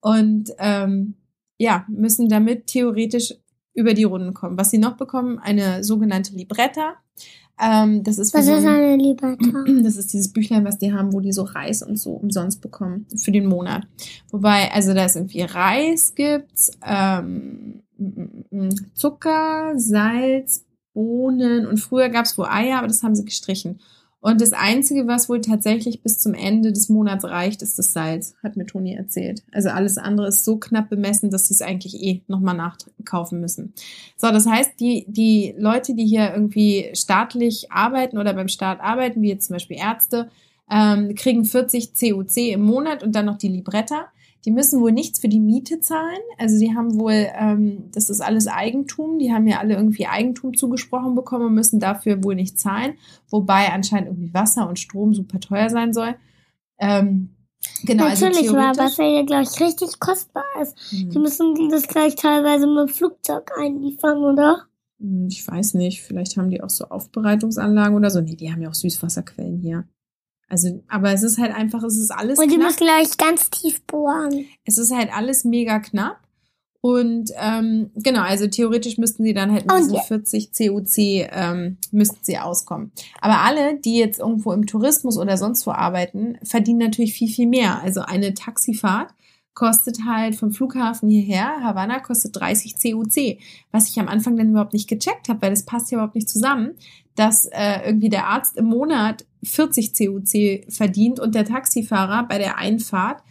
[0.00, 1.14] Und ähm,
[1.56, 3.34] ja, müssen damit theoretisch
[3.72, 4.58] über die Runden kommen.
[4.58, 6.96] Was sie noch bekommen, eine sogenannte Libretta.
[7.60, 8.96] Ähm, das ist Was so ist ein- eine
[9.84, 13.06] das ist dieses Büchlein, was die haben, wo die so Reis und so umsonst bekommen
[13.16, 13.86] für den Monat.
[14.30, 20.64] Wobei, also da ist irgendwie Reis gibt's, ähm, mm, mm, mm, Zucker, Salz,
[20.94, 23.80] Bohnen und früher gab's wohl Eier, aber das haben sie gestrichen.
[24.24, 28.34] Und das Einzige, was wohl tatsächlich bis zum Ende des Monats reicht, ist das Salz,
[28.42, 29.42] hat mir Toni erzählt.
[29.52, 33.74] Also alles andere ist so knapp bemessen, dass sie es eigentlich eh nochmal nachkaufen müssen.
[34.16, 39.20] So, das heißt, die, die Leute, die hier irgendwie staatlich arbeiten oder beim Staat arbeiten,
[39.20, 40.30] wie jetzt zum Beispiel Ärzte,
[40.70, 44.06] ähm, kriegen 40 COC im Monat und dann noch die Libretta.
[44.44, 46.20] Die müssen wohl nichts für die Miete zahlen.
[46.38, 49.18] Also sie haben wohl, ähm, das ist alles Eigentum.
[49.18, 52.94] Die haben ja alle irgendwie Eigentum zugesprochen bekommen und müssen dafür wohl nicht zahlen.
[53.30, 56.16] Wobei anscheinend irgendwie Wasser und Strom super teuer sein soll.
[56.78, 57.30] Ähm,
[57.84, 58.76] genau, Natürlich, also weil.
[58.76, 60.76] Wasser ja gleich richtig kostbar ist.
[60.90, 61.10] Hm.
[61.10, 64.64] Die müssen das gleich teilweise mit dem Flugzeug einliefern, oder?
[65.00, 68.20] Hm, Ich weiß nicht, vielleicht haben die auch so Aufbereitungsanlagen oder so.
[68.20, 69.84] Nee, die haben ja auch Süßwasserquellen hier.
[70.54, 72.68] Also, aber es ist halt einfach, es ist alles Und die knapp.
[72.68, 74.44] müssen gleich ganz tief bohren.
[74.64, 76.20] Es ist halt alles mega knapp.
[76.80, 80.02] Und ähm, genau, also theoretisch müssten sie dann halt mit diesen ja.
[80.02, 80.98] 40 COC
[81.32, 82.92] ähm, müssten sie auskommen.
[83.20, 87.48] Aber alle, die jetzt irgendwo im Tourismus oder sonst wo arbeiten, verdienen natürlich viel, viel
[87.48, 87.82] mehr.
[87.82, 89.12] Also eine Taxifahrt
[89.54, 93.38] kostet halt vom Flughafen hierher, Havanna, kostet 30 COC.
[93.72, 96.28] Was ich am Anfang dann überhaupt nicht gecheckt habe, weil das passt ja überhaupt nicht
[96.28, 96.76] zusammen,
[97.16, 102.58] dass äh, irgendwie der Arzt im Monat 40 COC verdient und der Taxifahrer bei der
[102.58, 103.22] Einfahrt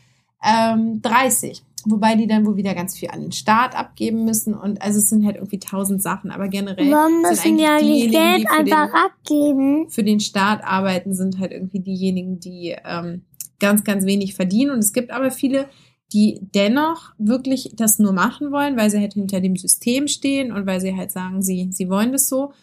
[0.44, 1.64] ähm, 30.
[1.86, 4.54] Wobei die dann wohl wieder ganz viel an den Staat abgeben müssen.
[4.54, 6.32] Und also es sind halt irgendwie tausend Sachen.
[6.32, 9.90] Aber generell Warum müssen die eigentlich Geld für den, einfach abgeben?
[9.90, 13.24] für den Staat arbeiten, sind halt irgendwie diejenigen, die ähm,
[13.60, 14.72] ganz, ganz wenig verdienen.
[14.72, 15.68] Und es gibt aber viele,
[16.14, 20.66] die dennoch wirklich das nur machen wollen, weil sie halt hinter dem System stehen und
[20.66, 22.54] weil sie halt sagen, sie, sie wollen das so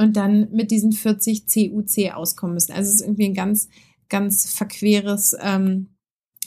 [0.00, 2.72] und dann mit diesen 40 CUC auskommen müssen.
[2.72, 3.68] Also es ist irgendwie ein ganz,
[4.08, 5.90] ganz verqueres ähm,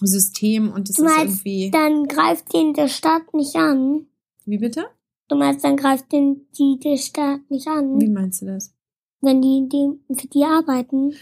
[0.01, 1.71] System und es Du ist irgendwie.
[1.71, 4.07] Dann greift den der Staat nicht an.
[4.45, 4.85] Wie bitte?
[5.29, 8.73] Du meinst, dann greift den die der Staat nicht an, Wie meinst du das?
[9.21, 11.13] wenn die, die für die arbeiten.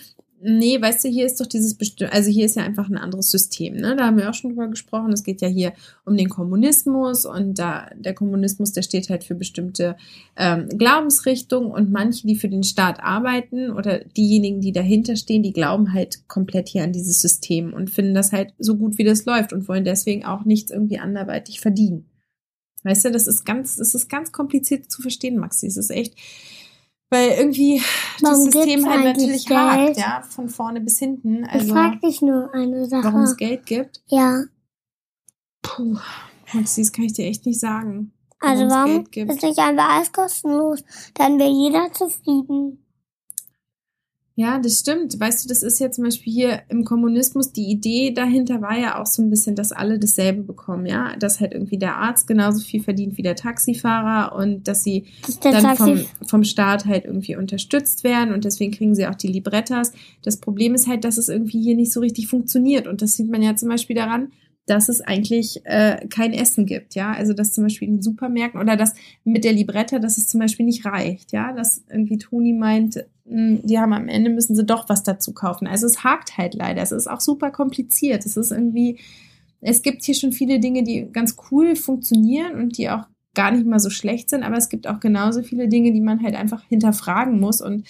[0.43, 3.29] Nee, weißt du, hier ist doch dieses bestimmte, also hier ist ja einfach ein anderes
[3.29, 3.95] System, ne?
[3.95, 5.13] Da haben wir auch schon drüber gesprochen.
[5.13, 5.73] Es geht ja hier
[6.03, 9.95] um den Kommunismus und da der Kommunismus, der steht halt für bestimmte
[10.35, 15.53] ähm, Glaubensrichtungen und manche, die für den Staat arbeiten oder diejenigen, die dahinter stehen, die
[15.53, 19.25] glauben halt komplett hier an dieses System und finden das halt so gut, wie das
[19.25, 22.05] läuft und wollen deswegen auch nichts irgendwie anderweitig verdienen.
[22.83, 25.67] Weißt du, das ist ganz, das ist ganz kompliziert zu verstehen, Maxi.
[25.67, 26.15] Es ist echt,
[27.11, 27.81] weil irgendwie
[28.21, 29.59] Warum das System halt natürlich Geld?
[29.59, 31.43] hakt, ja, von vorne bis hinten.
[31.43, 33.03] Ich Also, frag dich nur eine Sache.
[33.03, 34.43] warum es Geld gibt, ja,
[35.61, 35.97] puh,
[36.53, 38.11] Maxi, das kann ich dir echt nicht sagen.
[38.39, 39.31] also warum Geld gibt.
[39.31, 40.83] ist nicht einfach alles kostenlos?
[41.13, 42.83] Dann wäre jeder zufrieden.
[44.35, 45.19] Ja, das stimmt.
[45.19, 49.01] Weißt du, das ist ja zum Beispiel hier im Kommunismus, die Idee dahinter war ja
[49.01, 51.15] auch so ein bisschen, dass alle dasselbe bekommen, ja.
[51.17, 55.39] Dass halt irgendwie der Arzt genauso viel verdient wie der Taxifahrer und dass sie Das
[55.39, 59.91] dann vom, vom Staat halt irgendwie unterstützt werden und deswegen kriegen sie auch die Librettas.
[60.23, 63.29] Das Problem ist halt, dass es irgendwie hier nicht so richtig funktioniert und das sieht
[63.29, 64.31] man ja zum Beispiel daran,
[64.71, 68.61] dass es eigentlich äh, kein Essen gibt, ja, also dass zum Beispiel in den Supermärkten
[68.61, 68.93] oder dass
[69.25, 73.59] mit der Libretta, dass es zum Beispiel nicht reicht, ja, dass irgendwie Toni meint, mh,
[73.63, 75.67] die haben am Ende müssen sie doch was dazu kaufen.
[75.67, 78.97] Also es hakt halt leider, es ist auch super kompliziert, es ist irgendwie,
[79.59, 83.03] es gibt hier schon viele Dinge, die ganz cool funktionieren und die auch
[83.33, 86.23] gar nicht mal so schlecht sind, aber es gibt auch genauso viele Dinge, die man
[86.23, 87.59] halt einfach hinterfragen muss.
[87.61, 87.85] Und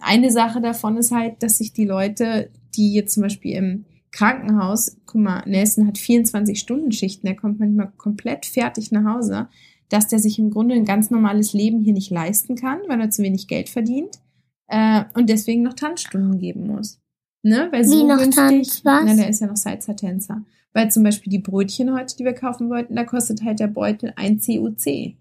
[0.00, 4.96] eine Sache davon ist halt, dass sich die Leute, die jetzt zum Beispiel im Krankenhaus,
[5.06, 9.48] guck mal, Nelson hat 24-Stunden-Schichten, der kommt manchmal komplett fertig nach Hause,
[9.88, 13.10] dass der sich im Grunde ein ganz normales Leben hier nicht leisten kann, weil er
[13.10, 14.20] zu wenig Geld verdient
[14.68, 17.00] äh, und deswegen noch Tanzstunden geben muss.
[17.42, 17.68] Ne?
[17.72, 19.04] Weil Wie so noch günstig, Tanz, was?
[19.04, 20.44] Na, der ist ja noch Salsa-Tänzer.
[20.72, 24.12] Weil zum Beispiel die Brötchen heute, die wir kaufen wollten, da kostet halt der Beutel
[24.14, 25.16] ein COC.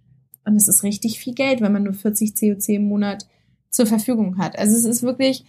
[0.45, 3.27] Und es ist richtig viel Geld, wenn man nur 40 COC im Monat
[3.73, 4.57] zur Verfügung hat.
[4.57, 5.45] Also es ist wirklich,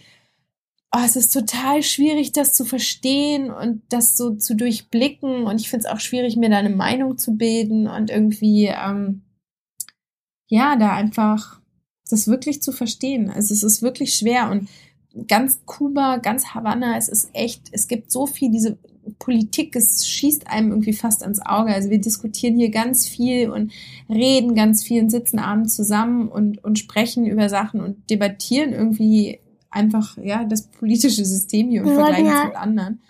[0.95, 5.43] oh, es ist total schwierig, das zu verstehen und das so zu durchblicken.
[5.43, 9.23] Und ich finde es auch schwierig, mir da eine Meinung zu bilden und irgendwie, ähm,
[10.47, 11.59] ja, da einfach
[12.09, 13.29] das wirklich zu verstehen.
[13.29, 14.69] Also es ist wirklich schwer und
[15.27, 18.77] ganz Kuba, ganz Havanna, es ist echt, es gibt so viel diese
[19.19, 21.73] Politik, es schießt einem irgendwie fast ans Auge.
[21.73, 23.71] Also wir diskutieren hier ganz viel und
[24.09, 29.39] reden ganz viel und sitzen abends zusammen und, und sprechen über Sachen und debattieren irgendwie
[29.75, 33.01] einfach, ja, das politische System hier Wir wollten es ja- mit anderen.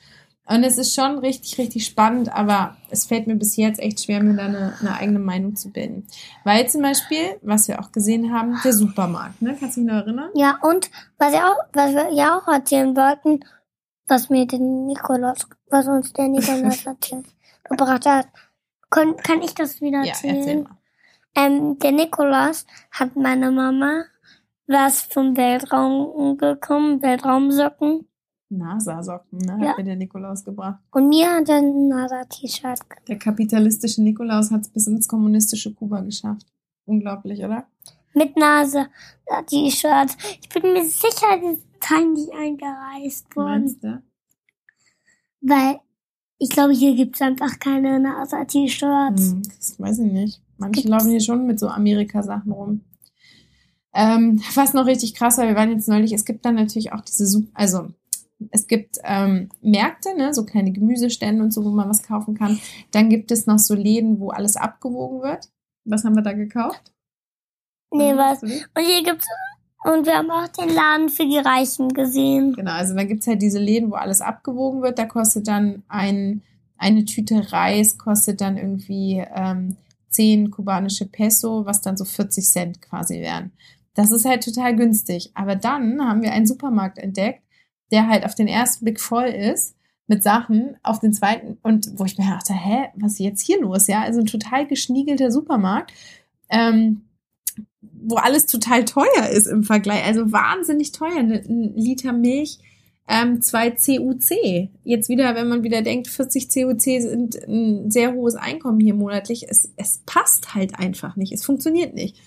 [0.47, 4.21] Und es ist schon richtig, richtig spannend, aber es fällt mir bis jetzt echt schwer,
[4.21, 6.05] mir da eine, eine eigene Meinung zu bilden.
[6.43, 9.57] Weil zum Beispiel, was wir auch gesehen haben, der Supermarkt, ne?
[9.59, 10.29] Kannst du dich noch erinnern?
[10.35, 13.43] Ja, und was, ich auch, was wir ja auch erzählen wollten,
[14.07, 17.25] was mir der Nikolaus, was uns der Nikolaus erzählt,
[17.67, 18.27] gebracht hat.
[18.91, 20.63] Kann, kann ich das wieder Ja, erzähl erzählen?
[20.63, 20.77] mal.
[21.33, 24.03] ähm, der Nikolaus hat meine Mama
[24.67, 28.07] was vom Weltraum bekommen, Weltraumsocken.
[28.49, 29.53] NASA-Socken, ne?
[29.53, 29.73] Hat Ja.
[29.77, 30.79] mir der Nikolaus gebracht.
[30.91, 32.79] Und mir hat er ein NASA-T-Shirt.
[33.07, 36.45] Der kapitalistische Nikolaus hat es bis ins kommunistische Kuba geschafft.
[36.85, 37.65] Unglaublich, oder?
[38.13, 40.15] Mit NASA-T-Shirt.
[40.41, 43.49] Ich bin mir sicher, die sind nicht eingereist worden.
[43.61, 44.01] Meinst du?
[45.41, 45.79] Weil
[46.37, 49.31] ich glaube, hier gibt's einfach keine NASA-T-Shirts.
[49.31, 50.41] Hm, das weiß ich nicht.
[50.57, 52.81] Manche Gibt's- laufen hier schon mit so Amerika-Sachen rum.
[53.95, 57.01] Ähm, was noch richtig krass war, wir waren jetzt neulich, es gibt dann natürlich auch
[57.01, 57.87] diese, also
[58.51, 62.59] es gibt ähm, Märkte, ne, so kleine Gemüsestände und so, wo man was kaufen kann.
[62.91, 65.49] Dann gibt es noch so Läden, wo alles abgewogen wird.
[65.85, 66.91] Was haben wir da gekauft?
[67.91, 68.41] Nee, was?
[68.41, 68.67] Du das?
[68.75, 69.27] Und hier gibt's,
[69.85, 72.53] und wir haben auch den Laden für die Reichen gesehen.
[72.53, 74.99] Genau, also dann gibt's halt diese Läden, wo alles abgewogen wird.
[74.99, 76.41] Da kostet dann ein,
[76.77, 79.77] eine Tüte Reis, kostet dann irgendwie ähm,
[80.09, 83.51] 10 kubanische Peso, was dann so 40 Cent quasi wären.
[83.95, 85.31] Das ist halt total günstig.
[85.33, 87.41] Aber dann haben wir einen Supermarkt entdeckt,
[87.91, 89.75] der halt auf den ersten Blick voll ist
[90.07, 93.59] mit Sachen, auf den zweiten und wo ich mir dachte, hä, was ist jetzt hier
[93.59, 93.87] los?
[93.87, 95.91] Ja, also ein total geschniegelter Supermarkt.
[96.49, 97.01] Ähm,
[97.81, 100.05] wo alles total teuer ist im Vergleich.
[100.05, 101.17] Also wahnsinnig teuer.
[101.17, 102.59] Ein Liter Milch,
[103.07, 104.69] ähm, 2 CUC.
[104.83, 109.49] Jetzt wieder, wenn man wieder denkt, 40 CUC sind ein sehr hohes Einkommen hier monatlich.
[109.49, 111.33] Es, es passt halt einfach nicht.
[111.33, 112.17] Es funktioniert nicht.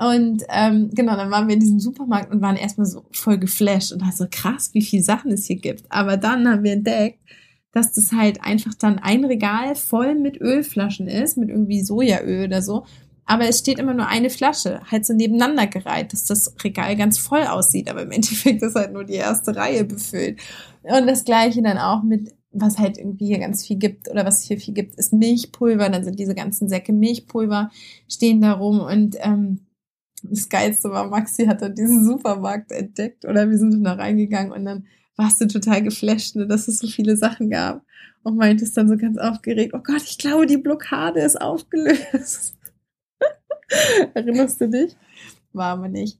[0.00, 3.92] Und ähm, genau, dann waren wir in diesem Supermarkt und waren erstmal so voll geflasht
[3.92, 5.84] und halt so krass, wie viele Sachen es hier gibt.
[5.90, 7.18] Aber dann haben wir entdeckt,
[7.72, 12.62] dass das halt einfach dann ein Regal voll mit Ölflaschen ist, mit irgendwie Sojaöl oder
[12.62, 12.86] so.
[13.26, 17.18] Aber es steht immer nur eine Flasche, halt so nebeneinander gereiht, dass das Regal ganz
[17.18, 17.90] voll aussieht.
[17.90, 20.40] Aber im Endeffekt ist halt nur die erste Reihe befüllt.
[20.82, 24.40] Und das Gleiche dann auch mit, was halt irgendwie hier ganz viel gibt oder was
[24.40, 25.90] hier viel gibt, ist Milchpulver.
[25.90, 27.70] Dann sind diese ganzen Säcke Milchpulver
[28.08, 29.60] stehen da rum und ähm,
[30.22, 34.52] das Geilste war, Maxi hat dann diesen Supermarkt entdeckt oder wir sind dann da reingegangen
[34.52, 37.82] und dann warst du total geflasht, ne, dass es so viele Sachen gab
[38.22, 42.56] und meintest dann so ganz aufgeregt, oh Gott, ich glaube, die Blockade ist aufgelöst.
[44.14, 44.96] Erinnerst du dich?
[45.52, 46.18] War aber nicht.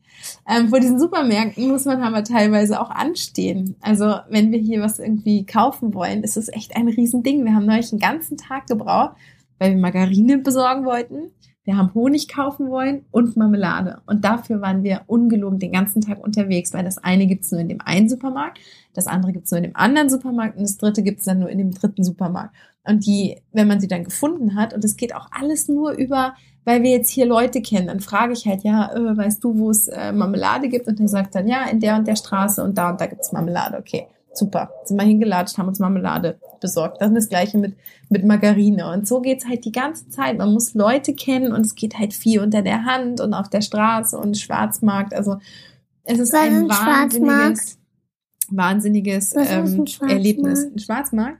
[0.48, 3.76] Ähm, vor diesen Supermärkten muss man aber teilweise auch anstehen.
[3.80, 7.44] Also wenn wir hier was irgendwie kaufen wollen, ist es echt ein Riesending.
[7.44, 9.16] Wir haben neulich einen ganzen Tag gebraucht,
[9.58, 11.30] weil wir Margarine besorgen wollten.
[11.70, 14.00] Wir haben Honig kaufen wollen und Marmelade.
[14.06, 17.68] Und dafür waren wir ungelogen den ganzen Tag unterwegs, weil das eine gibt's nur in
[17.68, 18.58] dem einen Supermarkt,
[18.92, 21.58] das andere gibt's nur in dem anderen Supermarkt und das dritte gibt's dann nur in
[21.58, 22.56] dem dritten Supermarkt.
[22.82, 26.34] Und die, wenn man sie dann gefunden hat, und es geht auch alles nur über,
[26.64, 29.70] weil wir jetzt hier Leute kennen, dann frage ich halt, ja, äh, weißt du, wo
[29.70, 30.88] es äh, Marmelade gibt?
[30.88, 33.30] Und er sagt dann, ja, in der und der Straße und da und da gibt's
[33.30, 33.78] Marmelade.
[33.78, 34.70] Okay, super.
[34.84, 37.00] Sind wir hingelatscht, haben uns Marmelade besorgt.
[37.00, 37.74] Dann das gleiche mit,
[38.08, 38.90] mit Margarine.
[38.92, 40.38] Und so geht's halt die ganze Zeit.
[40.38, 43.60] Man muss Leute kennen und es geht halt viel unter der Hand und auf der
[43.60, 45.14] Straße und Schwarzmarkt.
[45.14, 45.38] Also
[46.04, 47.78] es ist Was ein ein wahnsinniges,
[48.50, 50.08] wahnsinniges ist ein ähm?
[50.08, 50.64] Erlebnis.
[50.64, 51.38] Ein Schwarzmarkt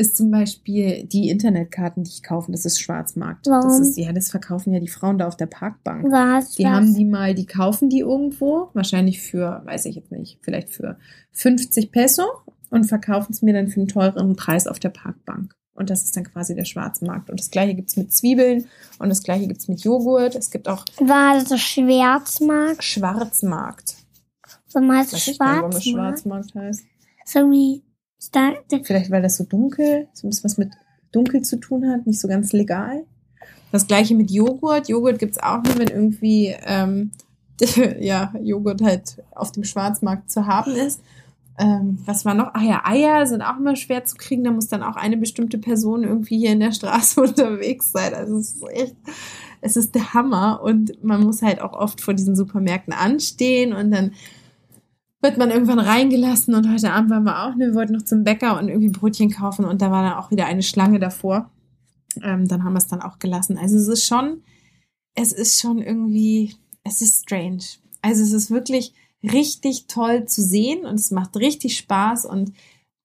[0.00, 2.50] ist zum Beispiel die Internetkarten, die ich kaufe.
[2.50, 3.46] Das ist Schwarzmarkt.
[3.46, 3.82] Das Warum?
[3.82, 6.10] ist, ja, das verkaufen ja die Frauen da auf der Parkbank.
[6.10, 6.52] Was?
[6.52, 6.70] Die was?
[6.70, 10.98] haben die mal, die kaufen die irgendwo, wahrscheinlich für, weiß ich jetzt nicht, vielleicht für
[11.32, 12.24] 50 Peso
[12.70, 15.54] und verkaufen es mir dann für einen teureren Preis auf der Parkbank.
[15.74, 17.30] Und das ist dann quasi der Schwarzmarkt.
[17.30, 18.66] Und das gleiche gibt's mit Zwiebeln
[18.98, 20.34] und das gleiche gibt's mit Joghurt.
[20.34, 22.82] Es gibt auch War das der Schwarzmarkt?
[22.82, 23.96] Schwarzmarkt.
[24.72, 26.50] Warum heißt es nicht, warum das Schwarzmarkt?
[26.50, 26.84] Schwarzmarkt heißt.
[27.26, 27.82] So wie,
[28.70, 30.72] der, Vielleicht, weil das so dunkel, so ein bisschen was mit
[31.12, 33.04] dunkel zu tun hat, nicht so ganz legal.
[33.72, 34.88] Das gleiche mit Joghurt.
[34.88, 37.12] Joghurt gibt's auch nur, wenn irgendwie ähm,
[38.00, 41.02] ja, Joghurt halt auf dem Schwarzmarkt zu haben ist.
[41.58, 42.54] Ähm, was war noch?
[42.54, 44.44] Ah ja, Eier sind auch immer schwer zu kriegen.
[44.44, 48.14] Da muss dann auch eine bestimmte Person irgendwie hier in der Straße unterwegs sein.
[48.14, 48.96] Also es ist echt,
[49.60, 50.62] es ist der Hammer.
[50.62, 54.12] Und man muss halt auch oft vor diesen Supermärkten anstehen und dann
[55.20, 58.24] wird man irgendwann reingelassen und heute Abend waren wir auch, ne, wir wollten noch zum
[58.24, 61.50] Bäcker und irgendwie Brötchen kaufen und da war dann auch wieder eine Schlange davor.
[62.22, 63.58] Ähm, dann haben wir es dann auch gelassen.
[63.58, 64.42] Also es ist schon,
[65.14, 66.54] es ist schon irgendwie,
[66.84, 67.64] es ist strange.
[68.02, 72.52] Also es ist wirklich richtig toll zu sehen und es macht richtig Spaß und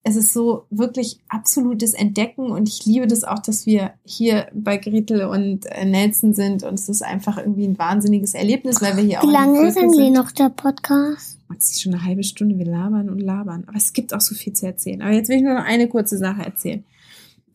[0.08, 4.78] es ist so wirklich absolutes Entdecken und ich liebe das auch, dass wir hier bei
[4.78, 9.04] Gretel und äh, Nelson sind und es ist einfach irgendwie ein wahnsinniges Erlebnis, weil wir
[9.04, 11.40] hier Wie auch lange ist denn hier noch der Podcast?
[11.48, 13.64] Max, schon eine halbe Stunde, wir labern und labern.
[13.66, 15.02] Aber es gibt auch so viel zu erzählen.
[15.02, 16.84] Aber jetzt will ich nur noch eine kurze Sache erzählen.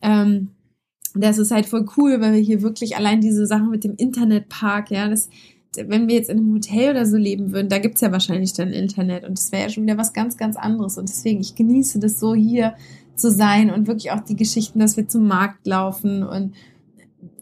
[0.01, 0.49] Ähm,
[1.13, 4.91] das ist halt voll cool, weil wir hier wirklich allein diese Sache mit dem Internetpark,
[4.91, 5.29] ja, das,
[5.75, 8.69] wenn wir jetzt in einem Hotel oder so leben würden, da gibt's ja wahrscheinlich dann
[8.69, 10.97] Internet und das wäre ja schon wieder was ganz, ganz anderes.
[10.97, 12.75] Und deswegen, ich genieße das so hier
[13.15, 16.55] zu sein und wirklich auch die Geschichten, dass wir zum Markt laufen und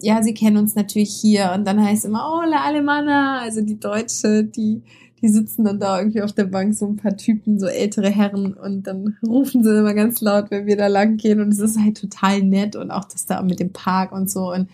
[0.02, 3.80] ja, sie kennen uns natürlich hier und dann heißt immer, oh, la Alemanna, also die
[3.80, 4.84] Deutsche, die,
[5.22, 8.54] die sitzen dann da irgendwie auf der Bank, so ein paar Typen, so ältere Herren
[8.54, 11.80] und dann rufen sie immer ganz laut, wenn wir da lang gehen und es ist
[11.80, 14.70] halt total nett und auch das da mit dem Park und so und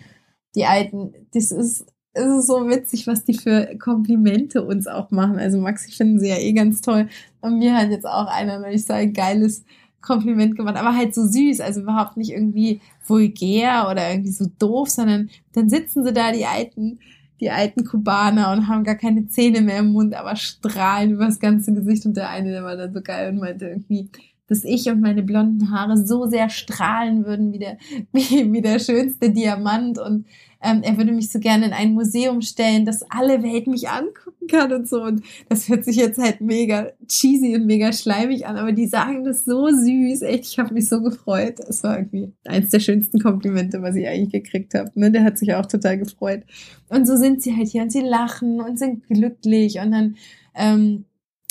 [0.55, 5.37] die Alten, das ist, es ist so witzig, was die für Komplimente uns auch machen.
[5.37, 7.09] Also Max, ich finde sie ja eh ganz toll
[7.41, 9.65] und mir hat jetzt auch einer neulich so ein geiles
[10.01, 14.89] Kompliment gemacht, aber halt so süß, also überhaupt nicht irgendwie vulgär oder irgendwie so doof,
[14.89, 16.99] sondern dann sitzen sie da, die alten,
[17.41, 21.39] die alten Kubaner und haben gar keine Zähne mehr im Mund, aber strahlen über das
[21.39, 24.09] ganze Gesicht und der eine, der war dann so geil und meinte irgendwie,
[24.47, 27.77] dass ich und meine blonden Haare so sehr strahlen würden wie der,
[28.13, 30.25] wie, wie der schönste Diamant und
[30.65, 34.47] ähm, er würde mich so gerne in ein Museum stellen, dass alle Welt mich angucken
[34.47, 35.03] kann und so.
[35.03, 39.23] Und das hört sich jetzt halt mega cheesy und mega schleimig an, aber die sagen
[39.23, 40.23] das so süß.
[40.23, 41.59] Echt, ich habe mich so gefreut.
[41.59, 44.91] Das war irgendwie eins der schönsten Komplimente, was ich eigentlich gekriegt habe.
[44.95, 45.11] Ne?
[45.11, 46.43] Der hat sich auch total gefreut.
[46.89, 50.15] Und so sind sie halt hier und sie lachen und sind glücklich und dann
[50.55, 51.05] ähm,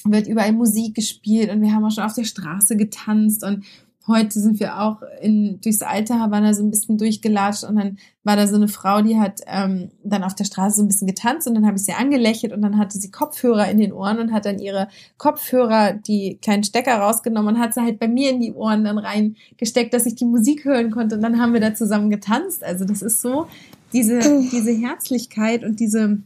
[0.04, 3.64] wird überall Musik gespielt und wir haben auch schon auf der Straße getanzt und
[4.06, 8.36] heute sind wir auch in, durchs alte Havanna so ein bisschen durchgelatscht und dann war
[8.36, 11.46] da so eine Frau, die hat ähm, dann auf der Straße so ein bisschen getanzt
[11.46, 14.32] und dann habe ich sie angelächelt und dann hatte sie Kopfhörer in den Ohren und
[14.32, 18.40] hat dann ihre Kopfhörer, die kleinen Stecker rausgenommen und hat sie halt bei mir in
[18.40, 21.74] die Ohren dann reingesteckt, dass ich die Musik hören konnte und dann haben wir da
[21.74, 22.62] zusammen getanzt.
[22.62, 23.46] Also das ist so,
[23.94, 24.18] diese,
[24.52, 26.18] diese Herzlichkeit und diese,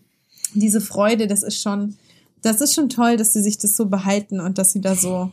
[0.55, 1.97] diese Freude, das ist schon,
[2.43, 5.31] das ist schon toll, dass sie sich das so behalten und dass sie da so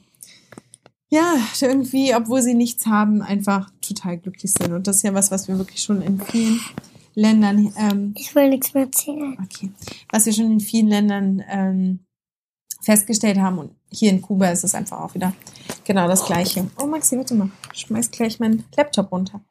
[1.09, 4.73] ja, irgendwie, obwohl sie nichts haben, einfach total glücklich sind.
[4.73, 6.59] Und das ist ja was, was wir wirklich schon in vielen
[7.13, 9.37] Ländern, ähm, Ich will nichts mehr erzählen.
[9.41, 9.71] okay,
[10.11, 11.99] was wir schon in vielen Ländern ähm,
[12.81, 13.57] festgestellt haben.
[13.57, 15.33] Und hier in Kuba ist es einfach auch wieder
[15.83, 16.67] genau das Gleiche.
[16.81, 19.41] Oh, Maxi, warte mal, ich schmeiß gleich meinen Laptop runter.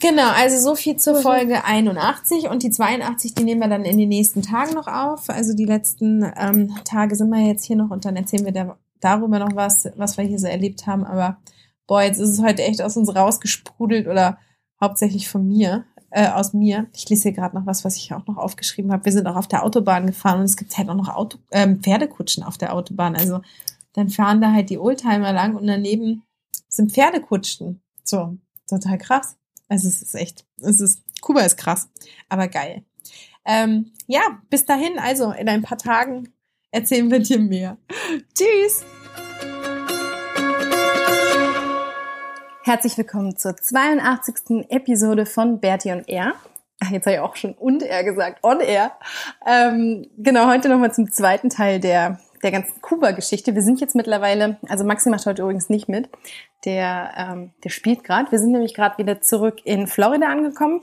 [0.00, 3.96] Genau, also so viel zur Folge 81 und die 82, die nehmen wir dann in
[3.96, 5.30] den nächsten Tagen noch auf.
[5.30, 8.76] Also die letzten ähm, Tage sind wir jetzt hier noch und dann erzählen wir da,
[9.04, 11.04] darüber noch was, was wir hier so erlebt haben.
[11.04, 11.38] Aber
[11.86, 14.38] boah, jetzt ist es heute echt aus uns rausgesprudelt oder
[14.80, 16.86] hauptsächlich von mir, äh, aus mir.
[16.94, 19.04] Ich lese hier gerade noch was, was ich auch noch aufgeschrieben habe.
[19.04, 21.80] Wir sind auch auf der Autobahn gefahren und es gibt halt auch noch Auto, ähm,
[21.80, 23.16] Pferdekutschen auf der Autobahn.
[23.16, 23.40] Also
[23.92, 26.22] dann fahren da halt die Oldtimer lang und daneben
[26.68, 27.82] sind Pferdekutschen.
[28.02, 28.36] So,
[28.68, 29.36] total krass.
[29.68, 31.88] Also es ist echt, es ist, Kuba ist krass,
[32.28, 32.84] aber geil.
[33.44, 36.32] Ähm, ja, bis dahin, also in ein paar Tagen
[36.70, 37.78] erzählen wir dir mehr.
[38.34, 38.84] Tschüss!
[42.66, 44.70] Herzlich willkommen zur 82.
[44.70, 46.32] Episode von Bertie und Er.
[46.90, 48.92] Jetzt habe ich auch schon und er gesagt, on air.
[49.46, 53.54] Ähm, genau, heute nochmal zum zweiten Teil der, der ganzen Kuba-Geschichte.
[53.54, 56.08] Wir sind jetzt mittlerweile, also Maxi macht heute übrigens nicht mit,
[56.64, 58.32] der, ähm, der spielt gerade.
[58.32, 60.80] Wir sind nämlich gerade wieder zurück in Florida angekommen,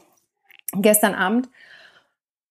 [0.74, 1.50] gestern Abend.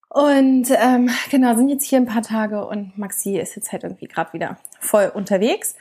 [0.09, 4.09] Und ähm, genau, sind jetzt hier ein paar Tage und Maxi ist jetzt halt irgendwie
[4.09, 5.77] gerade wieder voll unterwegs.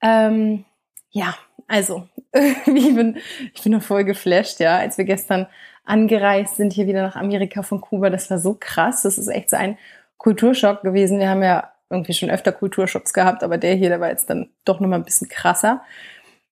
[0.00, 0.64] Ähm,
[1.12, 1.36] ja,
[1.72, 2.06] also,
[2.66, 3.16] ich bin,
[3.64, 5.46] noch voll geflasht, ja, als wir gestern
[5.86, 8.10] angereist sind hier wieder nach Amerika von Kuba.
[8.10, 9.02] Das war so krass.
[9.02, 9.78] Das ist echt so ein
[10.18, 11.18] Kulturschock gewesen.
[11.18, 14.50] Wir haben ja irgendwie schon öfter Kulturschocks gehabt, aber der hier, der war jetzt dann
[14.66, 15.80] doch nochmal ein bisschen krasser.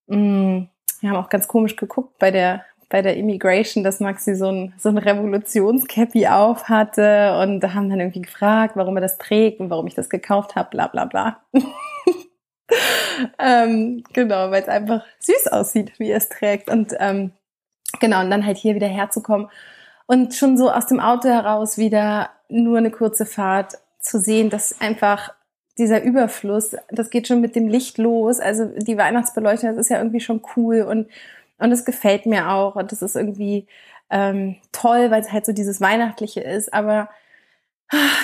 [0.07, 0.63] Mm,
[1.01, 4.75] Wir haben auch ganz komisch geguckt bei der bei der Immigration, dass Maxi so ein,
[4.77, 9.71] so ein Revolutionscappy auf hatte und haben dann irgendwie gefragt, warum er das trägt und
[9.71, 11.41] warum ich das gekauft habe, bla bla bla.
[13.39, 16.71] ähm, genau, weil es einfach süß aussieht, wie er es trägt.
[16.71, 17.33] Und ähm,
[18.01, 19.49] genau, und dann halt hier wieder herzukommen
[20.07, 24.81] und schon so aus dem Auto heraus wieder nur eine kurze Fahrt zu sehen, dass
[24.81, 25.33] einfach
[25.79, 28.41] dieser Überfluss, das geht schon mit dem Licht los.
[28.41, 31.09] Also die Weihnachtsbeleuchtung, das ist ja irgendwie schon cool und
[31.61, 33.67] und es gefällt mir auch und das ist irgendwie
[34.11, 36.73] ähm, toll, weil es halt so dieses Weihnachtliche ist.
[36.73, 37.09] Aber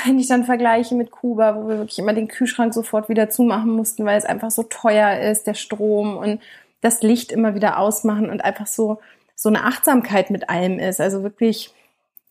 [0.04, 3.70] wenn ich dann vergleiche mit Kuba, wo wir wirklich immer den Kühlschrank sofort wieder zumachen
[3.70, 6.40] mussten, weil es einfach so teuer ist, der Strom und
[6.80, 9.00] das Licht immer wieder ausmachen und einfach so
[9.36, 11.00] so eine Achtsamkeit mit allem ist.
[11.00, 11.72] Also wirklich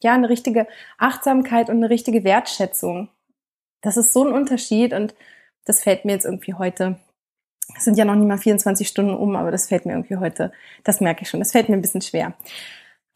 [0.01, 0.67] ja eine richtige
[0.97, 3.09] Achtsamkeit und eine richtige Wertschätzung.
[3.81, 5.15] Das ist so ein Unterschied und
[5.65, 6.99] das fällt mir jetzt irgendwie heute
[7.77, 10.51] Es sind ja noch nicht mal 24 Stunden um, aber das fällt mir irgendwie heute,
[10.83, 12.33] das merke ich schon, das fällt mir ein bisschen schwer.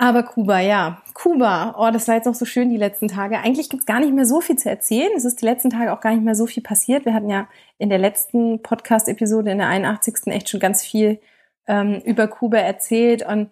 [0.01, 1.01] Aber Kuba, ja.
[1.13, 3.37] Kuba, oh, das war jetzt auch so schön die letzten Tage.
[3.39, 5.11] Eigentlich gibt's gar nicht mehr so viel zu erzählen.
[5.17, 7.03] Es ist die letzten Tage auch gar nicht mehr so viel passiert.
[7.03, 10.27] Wir hatten ja in der letzten Podcast-Episode, in der 81.
[10.27, 11.19] echt schon ganz viel
[11.67, 13.25] ähm, über Kuba erzählt.
[13.27, 13.51] Und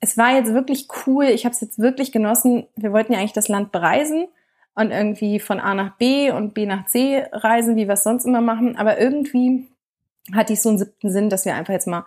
[0.00, 1.24] es war jetzt wirklich cool.
[1.24, 2.66] Ich habe es jetzt wirklich genossen.
[2.76, 4.28] Wir wollten ja eigentlich das Land bereisen
[4.74, 8.26] und irgendwie von A nach B und B nach C reisen, wie wir es sonst
[8.26, 8.76] immer machen.
[8.76, 9.66] Aber irgendwie
[10.34, 12.04] hatte ich so einen siebten Sinn, dass wir einfach jetzt mal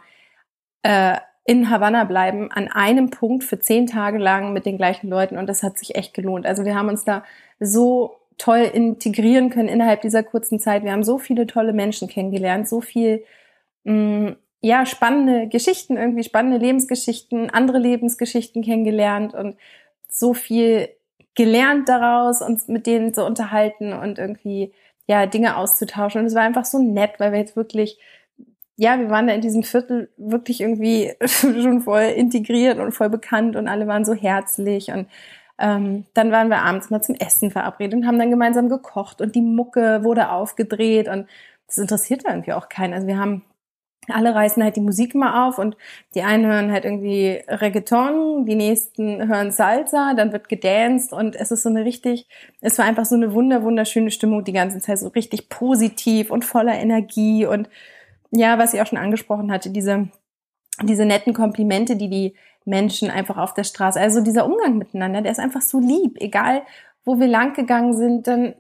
[0.84, 5.38] äh, in Havanna bleiben, an einem Punkt für zehn Tage lang mit den gleichen Leuten
[5.38, 6.46] und das hat sich echt gelohnt.
[6.46, 7.24] Also wir haben uns da
[7.60, 10.84] so toll integrieren können innerhalb dieser kurzen Zeit.
[10.84, 13.24] Wir haben so viele tolle Menschen kennengelernt, so viel,
[13.84, 19.58] mh, mm, ja, spannende Geschichten, irgendwie spannende Lebensgeschichten, andere Lebensgeschichten kennengelernt und
[20.08, 20.90] so viel
[21.36, 24.74] gelernt daraus, uns mit denen zu unterhalten und irgendwie,
[25.08, 26.22] ja, Dinge auszutauschen.
[26.22, 27.98] Und es war einfach so nett, weil wir jetzt wirklich
[28.82, 33.56] ja, wir waren da in diesem Viertel wirklich irgendwie schon voll integriert und voll bekannt
[33.56, 35.08] und alle waren so herzlich und
[35.60, 39.36] ähm, dann waren wir abends mal zum Essen verabredet und haben dann gemeinsam gekocht und
[39.36, 41.28] die Mucke wurde aufgedreht und
[41.68, 42.96] das interessiert irgendwie auch keinen.
[42.96, 43.44] Also wir haben
[44.10, 45.78] alle reißen halt die Musik mal auf und
[46.16, 51.52] die einen hören halt irgendwie Reggaeton, die nächsten hören Salsa, dann wird gedanced und es
[51.52, 52.28] ist so eine richtig,
[52.62, 56.46] es war einfach so eine wunder, wunderschöne Stimmung die ganze Zeit, so richtig positiv und
[56.46, 57.70] voller Energie und
[58.32, 60.10] ja, was ich auch schon angesprochen hatte, diese,
[60.84, 65.32] diese netten Komplimente, die die Menschen einfach auf der Straße, also dieser Umgang miteinander, der
[65.32, 66.64] ist einfach so lieb, egal
[67.04, 68.54] wo wir lang gegangen sind, dann,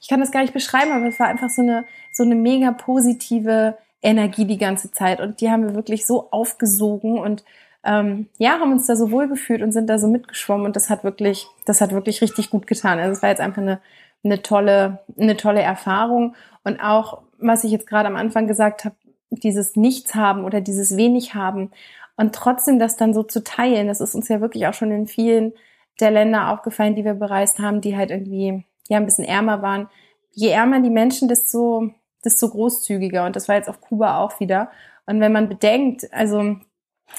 [0.00, 2.72] ich kann das gar nicht beschreiben, aber es war einfach so eine, so eine mega
[2.72, 5.20] positive Energie die ganze Zeit.
[5.20, 7.44] Und die haben wir wirklich so aufgesogen und
[7.84, 10.66] ähm, ja, haben uns da so wohl gefühlt und sind da so mitgeschwommen.
[10.66, 12.98] Und das hat wirklich, das hat wirklich richtig gut getan.
[12.98, 13.80] Also es war jetzt einfach eine,
[14.24, 16.34] eine tolle, eine tolle Erfahrung.
[16.64, 18.96] Und auch was ich jetzt gerade am Anfang gesagt habe,
[19.30, 21.70] dieses Nichts haben oder dieses wenig haben
[22.16, 25.06] und trotzdem das dann so zu teilen, das ist uns ja wirklich auch schon in
[25.06, 25.52] vielen
[26.00, 29.88] der Länder aufgefallen, die wir bereist haben, die halt irgendwie ja ein bisschen ärmer waren.
[30.32, 31.90] Je ärmer die Menschen, desto
[32.24, 34.70] desto großzügiger und das war jetzt auf Kuba auch wieder.
[35.06, 36.56] Und wenn man bedenkt, also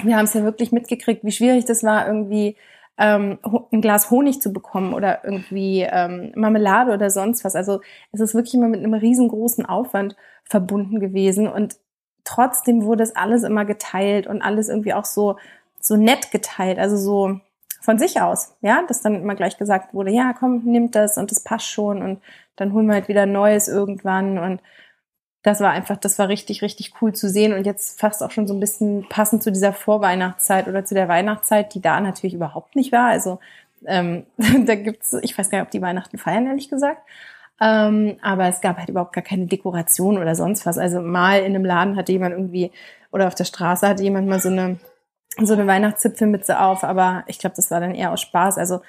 [0.03, 2.57] wir haben es ja wirklich mitgekriegt, wie schwierig das war, irgendwie
[2.98, 3.39] ähm,
[3.72, 7.56] ein Glas Honig zu bekommen oder irgendwie ähm, Marmelade oder sonst was.
[7.56, 7.82] Also
[8.12, 11.78] es ist wirklich immer mit einem riesengroßen Aufwand verbunden gewesen und
[12.24, 15.38] trotzdem wurde es alles immer geteilt und alles irgendwie auch so
[15.80, 17.39] so nett geteilt, also so
[17.82, 21.32] von sich aus, ja, dass dann immer gleich gesagt wurde, ja, komm, nimm das und
[21.32, 22.22] das passt schon und
[22.58, 24.62] dann holen wir halt wieder Neues irgendwann und
[25.44, 28.48] das war einfach, das war richtig, richtig cool zu sehen und jetzt fast auch schon
[28.48, 32.76] so ein bisschen passend zu dieser Vorweihnachtszeit oder zu der Weihnachtszeit, die da natürlich überhaupt
[32.76, 33.08] nicht war.
[33.08, 33.40] Also
[33.86, 34.26] ähm,
[34.66, 37.02] da gibt's, ich weiß gar nicht, ob die Weihnachten feiern, ehrlich gesagt.
[37.60, 40.78] Ähm, aber es gab halt überhaupt gar keine Dekoration oder sonst was.
[40.78, 42.72] Also mal in einem Laden hatte jemand irgendwie
[43.12, 44.80] oder auf der Straße hatte jemand mal so eine
[45.40, 48.58] so eine Weihnachtszipfelmütze auf, aber ich glaube, das war dann eher aus Spaß.
[48.58, 48.82] Also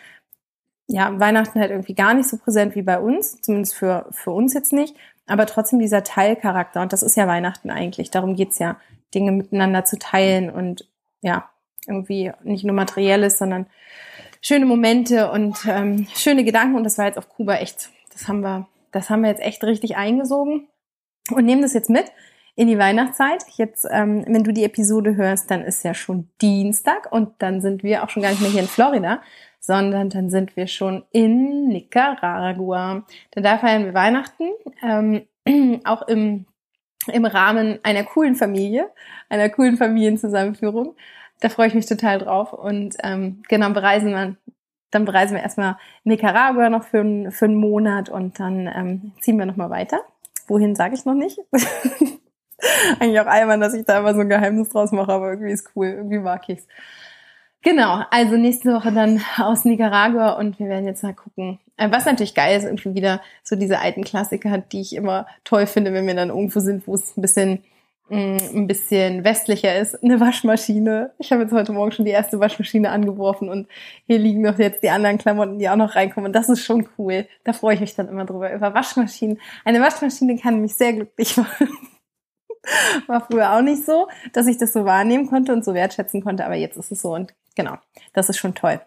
[0.86, 4.54] ja, Weihnachten halt irgendwie gar nicht so präsent wie bei uns, zumindest für, für uns
[4.54, 4.96] jetzt nicht
[5.28, 6.82] aber trotzdem dieser Teilcharakter.
[6.82, 8.10] Und das ist ja Weihnachten eigentlich.
[8.10, 8.76] Darum geht's ja,
[9.14, 10.86] Dinge miteinander zu teilen und
[11.22, 11.48] ja,
[11.86, 13.66] irgendwie nicht nur materielles, sondern
[14.42, 16.76] schöne Momente und ähm, schöne Gedanken.
[16.76, 19.64] Und das war jetzt auf Kuba echt, das haben wir, das haben wir jetzt echt
[19.64, 20.68] richtig eingesogen
[21.30, 22.12] und nehmen das jetzt mit
[22.54, 23.44] in die Weihnachtszeit.
[23.56, 27.82] Jetzt, ähm, wenn du die Episode hörst, dann ist ja schon Dienstag und dann sind
[27.82, 29.22] wir auch schon gar nicht mehr hier in Florida,
[29.60, 33.04] sondern dann sind wir schon in Nicaragua.
[33.34, 34.50] Denn da feiern wir Weihnachten,
[34.82, 35.26] ähm,
[35.84, 36.46] auch im,
[37.06, 38.90] im Rahmen einer coolen Familie,
[39.28, 40.96] einer coolen Familienzusammenführung.
[41.40, 42.52] Da freue ich mich total drauf.
[42.52, 44.36] Und ähm, genau, bereisen wir,
[44.90, 49.46] dann bereisen wir erstmal Nicaragua noch für, für einen Monat und dann ähm, ziehen wir
[49.46, 50.00] nochmal weiter.
[50.46, 51.38] Wohin sage ich noch nicht.
[52.98, 55.70] Eigentlich auch einmal, dass ich da immer so ein Geheimnis draus mache, aber irgendwie ist
[55.76, 56.66] cool, irgendwie mag ich's.
[57.62, 61.58] Genau, also nächste Woche dann aus Nicaragua und wir werden jetzt mal gucken.
[61.76, 65.26] Äh, was natürlich geil ist, irgendwie wieder so diese alten Klassiker hat, die ich immer
[65.44, 67.64] toll finde, wenn wir dann irgendwo sind, wo es ein bisschen
[68.10, 71.12] mm, ein bisschen westlicher ist, eine Waschmaschine.
[71.18, 73.66] Ich habe jetzt heute Morgen schon die erste Waschmaschine angeworfen und
[74.06, 76.28] hier liegen noch jetzt die anderen Klamotten, die auch noch reinkommen.
[76.28, 77.26] Und das ist schon cool.
[77.42, 79.40] Da freue ich mich dann immer drüber, über Waschmaschinen.
[79.64, 81.68] Eine Waschmaschine kann mich sehr glücklich machen.
[83.08, 86.44] War früher auch nicht so, dass ich das so wahrnehmen konnte und so wertschätzen konnte,
[86.44, 87.76] aber jetzt ist es so und genau,
[88.14, 88.80] das ist schon toll.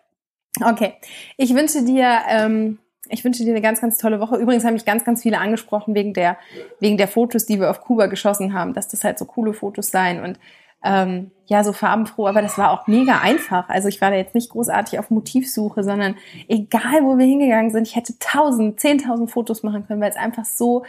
[0.63, 0.93] Okay,
[1.37, 4.37] ich wünsche dir, ähm, ich wünsche dir eine ganz, ganz tolle Woche.
[4.37, 6.37] Übrigens haben mich ganz, ganz viele angesprochen wegen der,
[6.79, 9.91] wegen der Fotos, die wir auf Kuba geschossen haben, dass das halt so coole Fotos
[9.91, 10.39] seien und
[10.83, 13.69] ähm, ja, so farbenfroh, aber das war auch mega einfach.
[13.69, 16.15] Also ich war da jetzt nicht großartig auf Motivsuche, sondern
[16.47, 20.45] egal, wo wir hingegangen sind, ich hätte tausend, zehntausend Fotos machen können, weil es einfach
[20.45, 20.83] so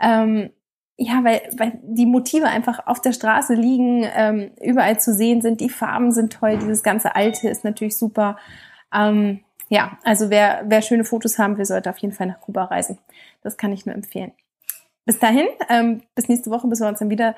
[0.00, 0.50] ähm,
[1.00, 5.60] ja, weil, weil die Motive einfach auf der Straße liegen, ähm, überall zu sehen sind,
[5.60, 8.36] die Farben sind toll, dieses ganze Alte ist natürlich super.
[8.92, 12.64] Ähm, ja, also wer, wer schöne Fotos haben will, sollte auf jeden Fall nach Kuba
[12.64, 12.98] reisen.
[13.42, 14.32] Das kann ich nur empfehlen.
[15.04, 17.36] Bis dahin, ähm, bis nächste Woche, bis wir uns dann wieder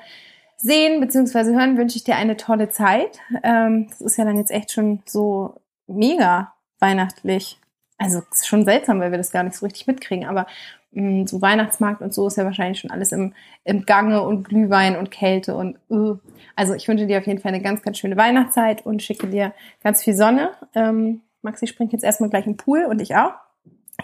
[0.57, 1.53] sehen bzw.
[1.53, 3.19] hören, wünsche ich dir eine tolle Zeit.
[3.43, 7.59] Ähm, das ist ja dann jetzt echt schon so mega weihnachtlich.
[7.99, 10.47] Also ist schon seltsam, weil wir das gar nicht so richtig mitkriegen, aber
[10.91, 13.33] mm, so Weihnachtsmarkt und so ist ja wahrscheinlich schon alles im,
[13.63, 16.17] im Gange und Glühwein und Kälte und uh.
[16.55, 19.53] also ich wünsche dir auf jeden Fall eine ganz, ganz schöne Weihnachtszeit und schicke dir
[19.83, 20.51] ganz viel Sonne.
[20.75, 23.33] Ähm, Maxi springt jetzt erstmal gleich im Pool und ich auch,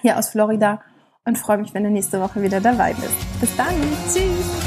[0.02, 0.82] hier aus Florida
[1.26, 3.40] und freue mich, wenn du nächste Woche wieder dabei bist.
[3.40, 3.76] Bis dann,
[4.08, 4.67] tschüss!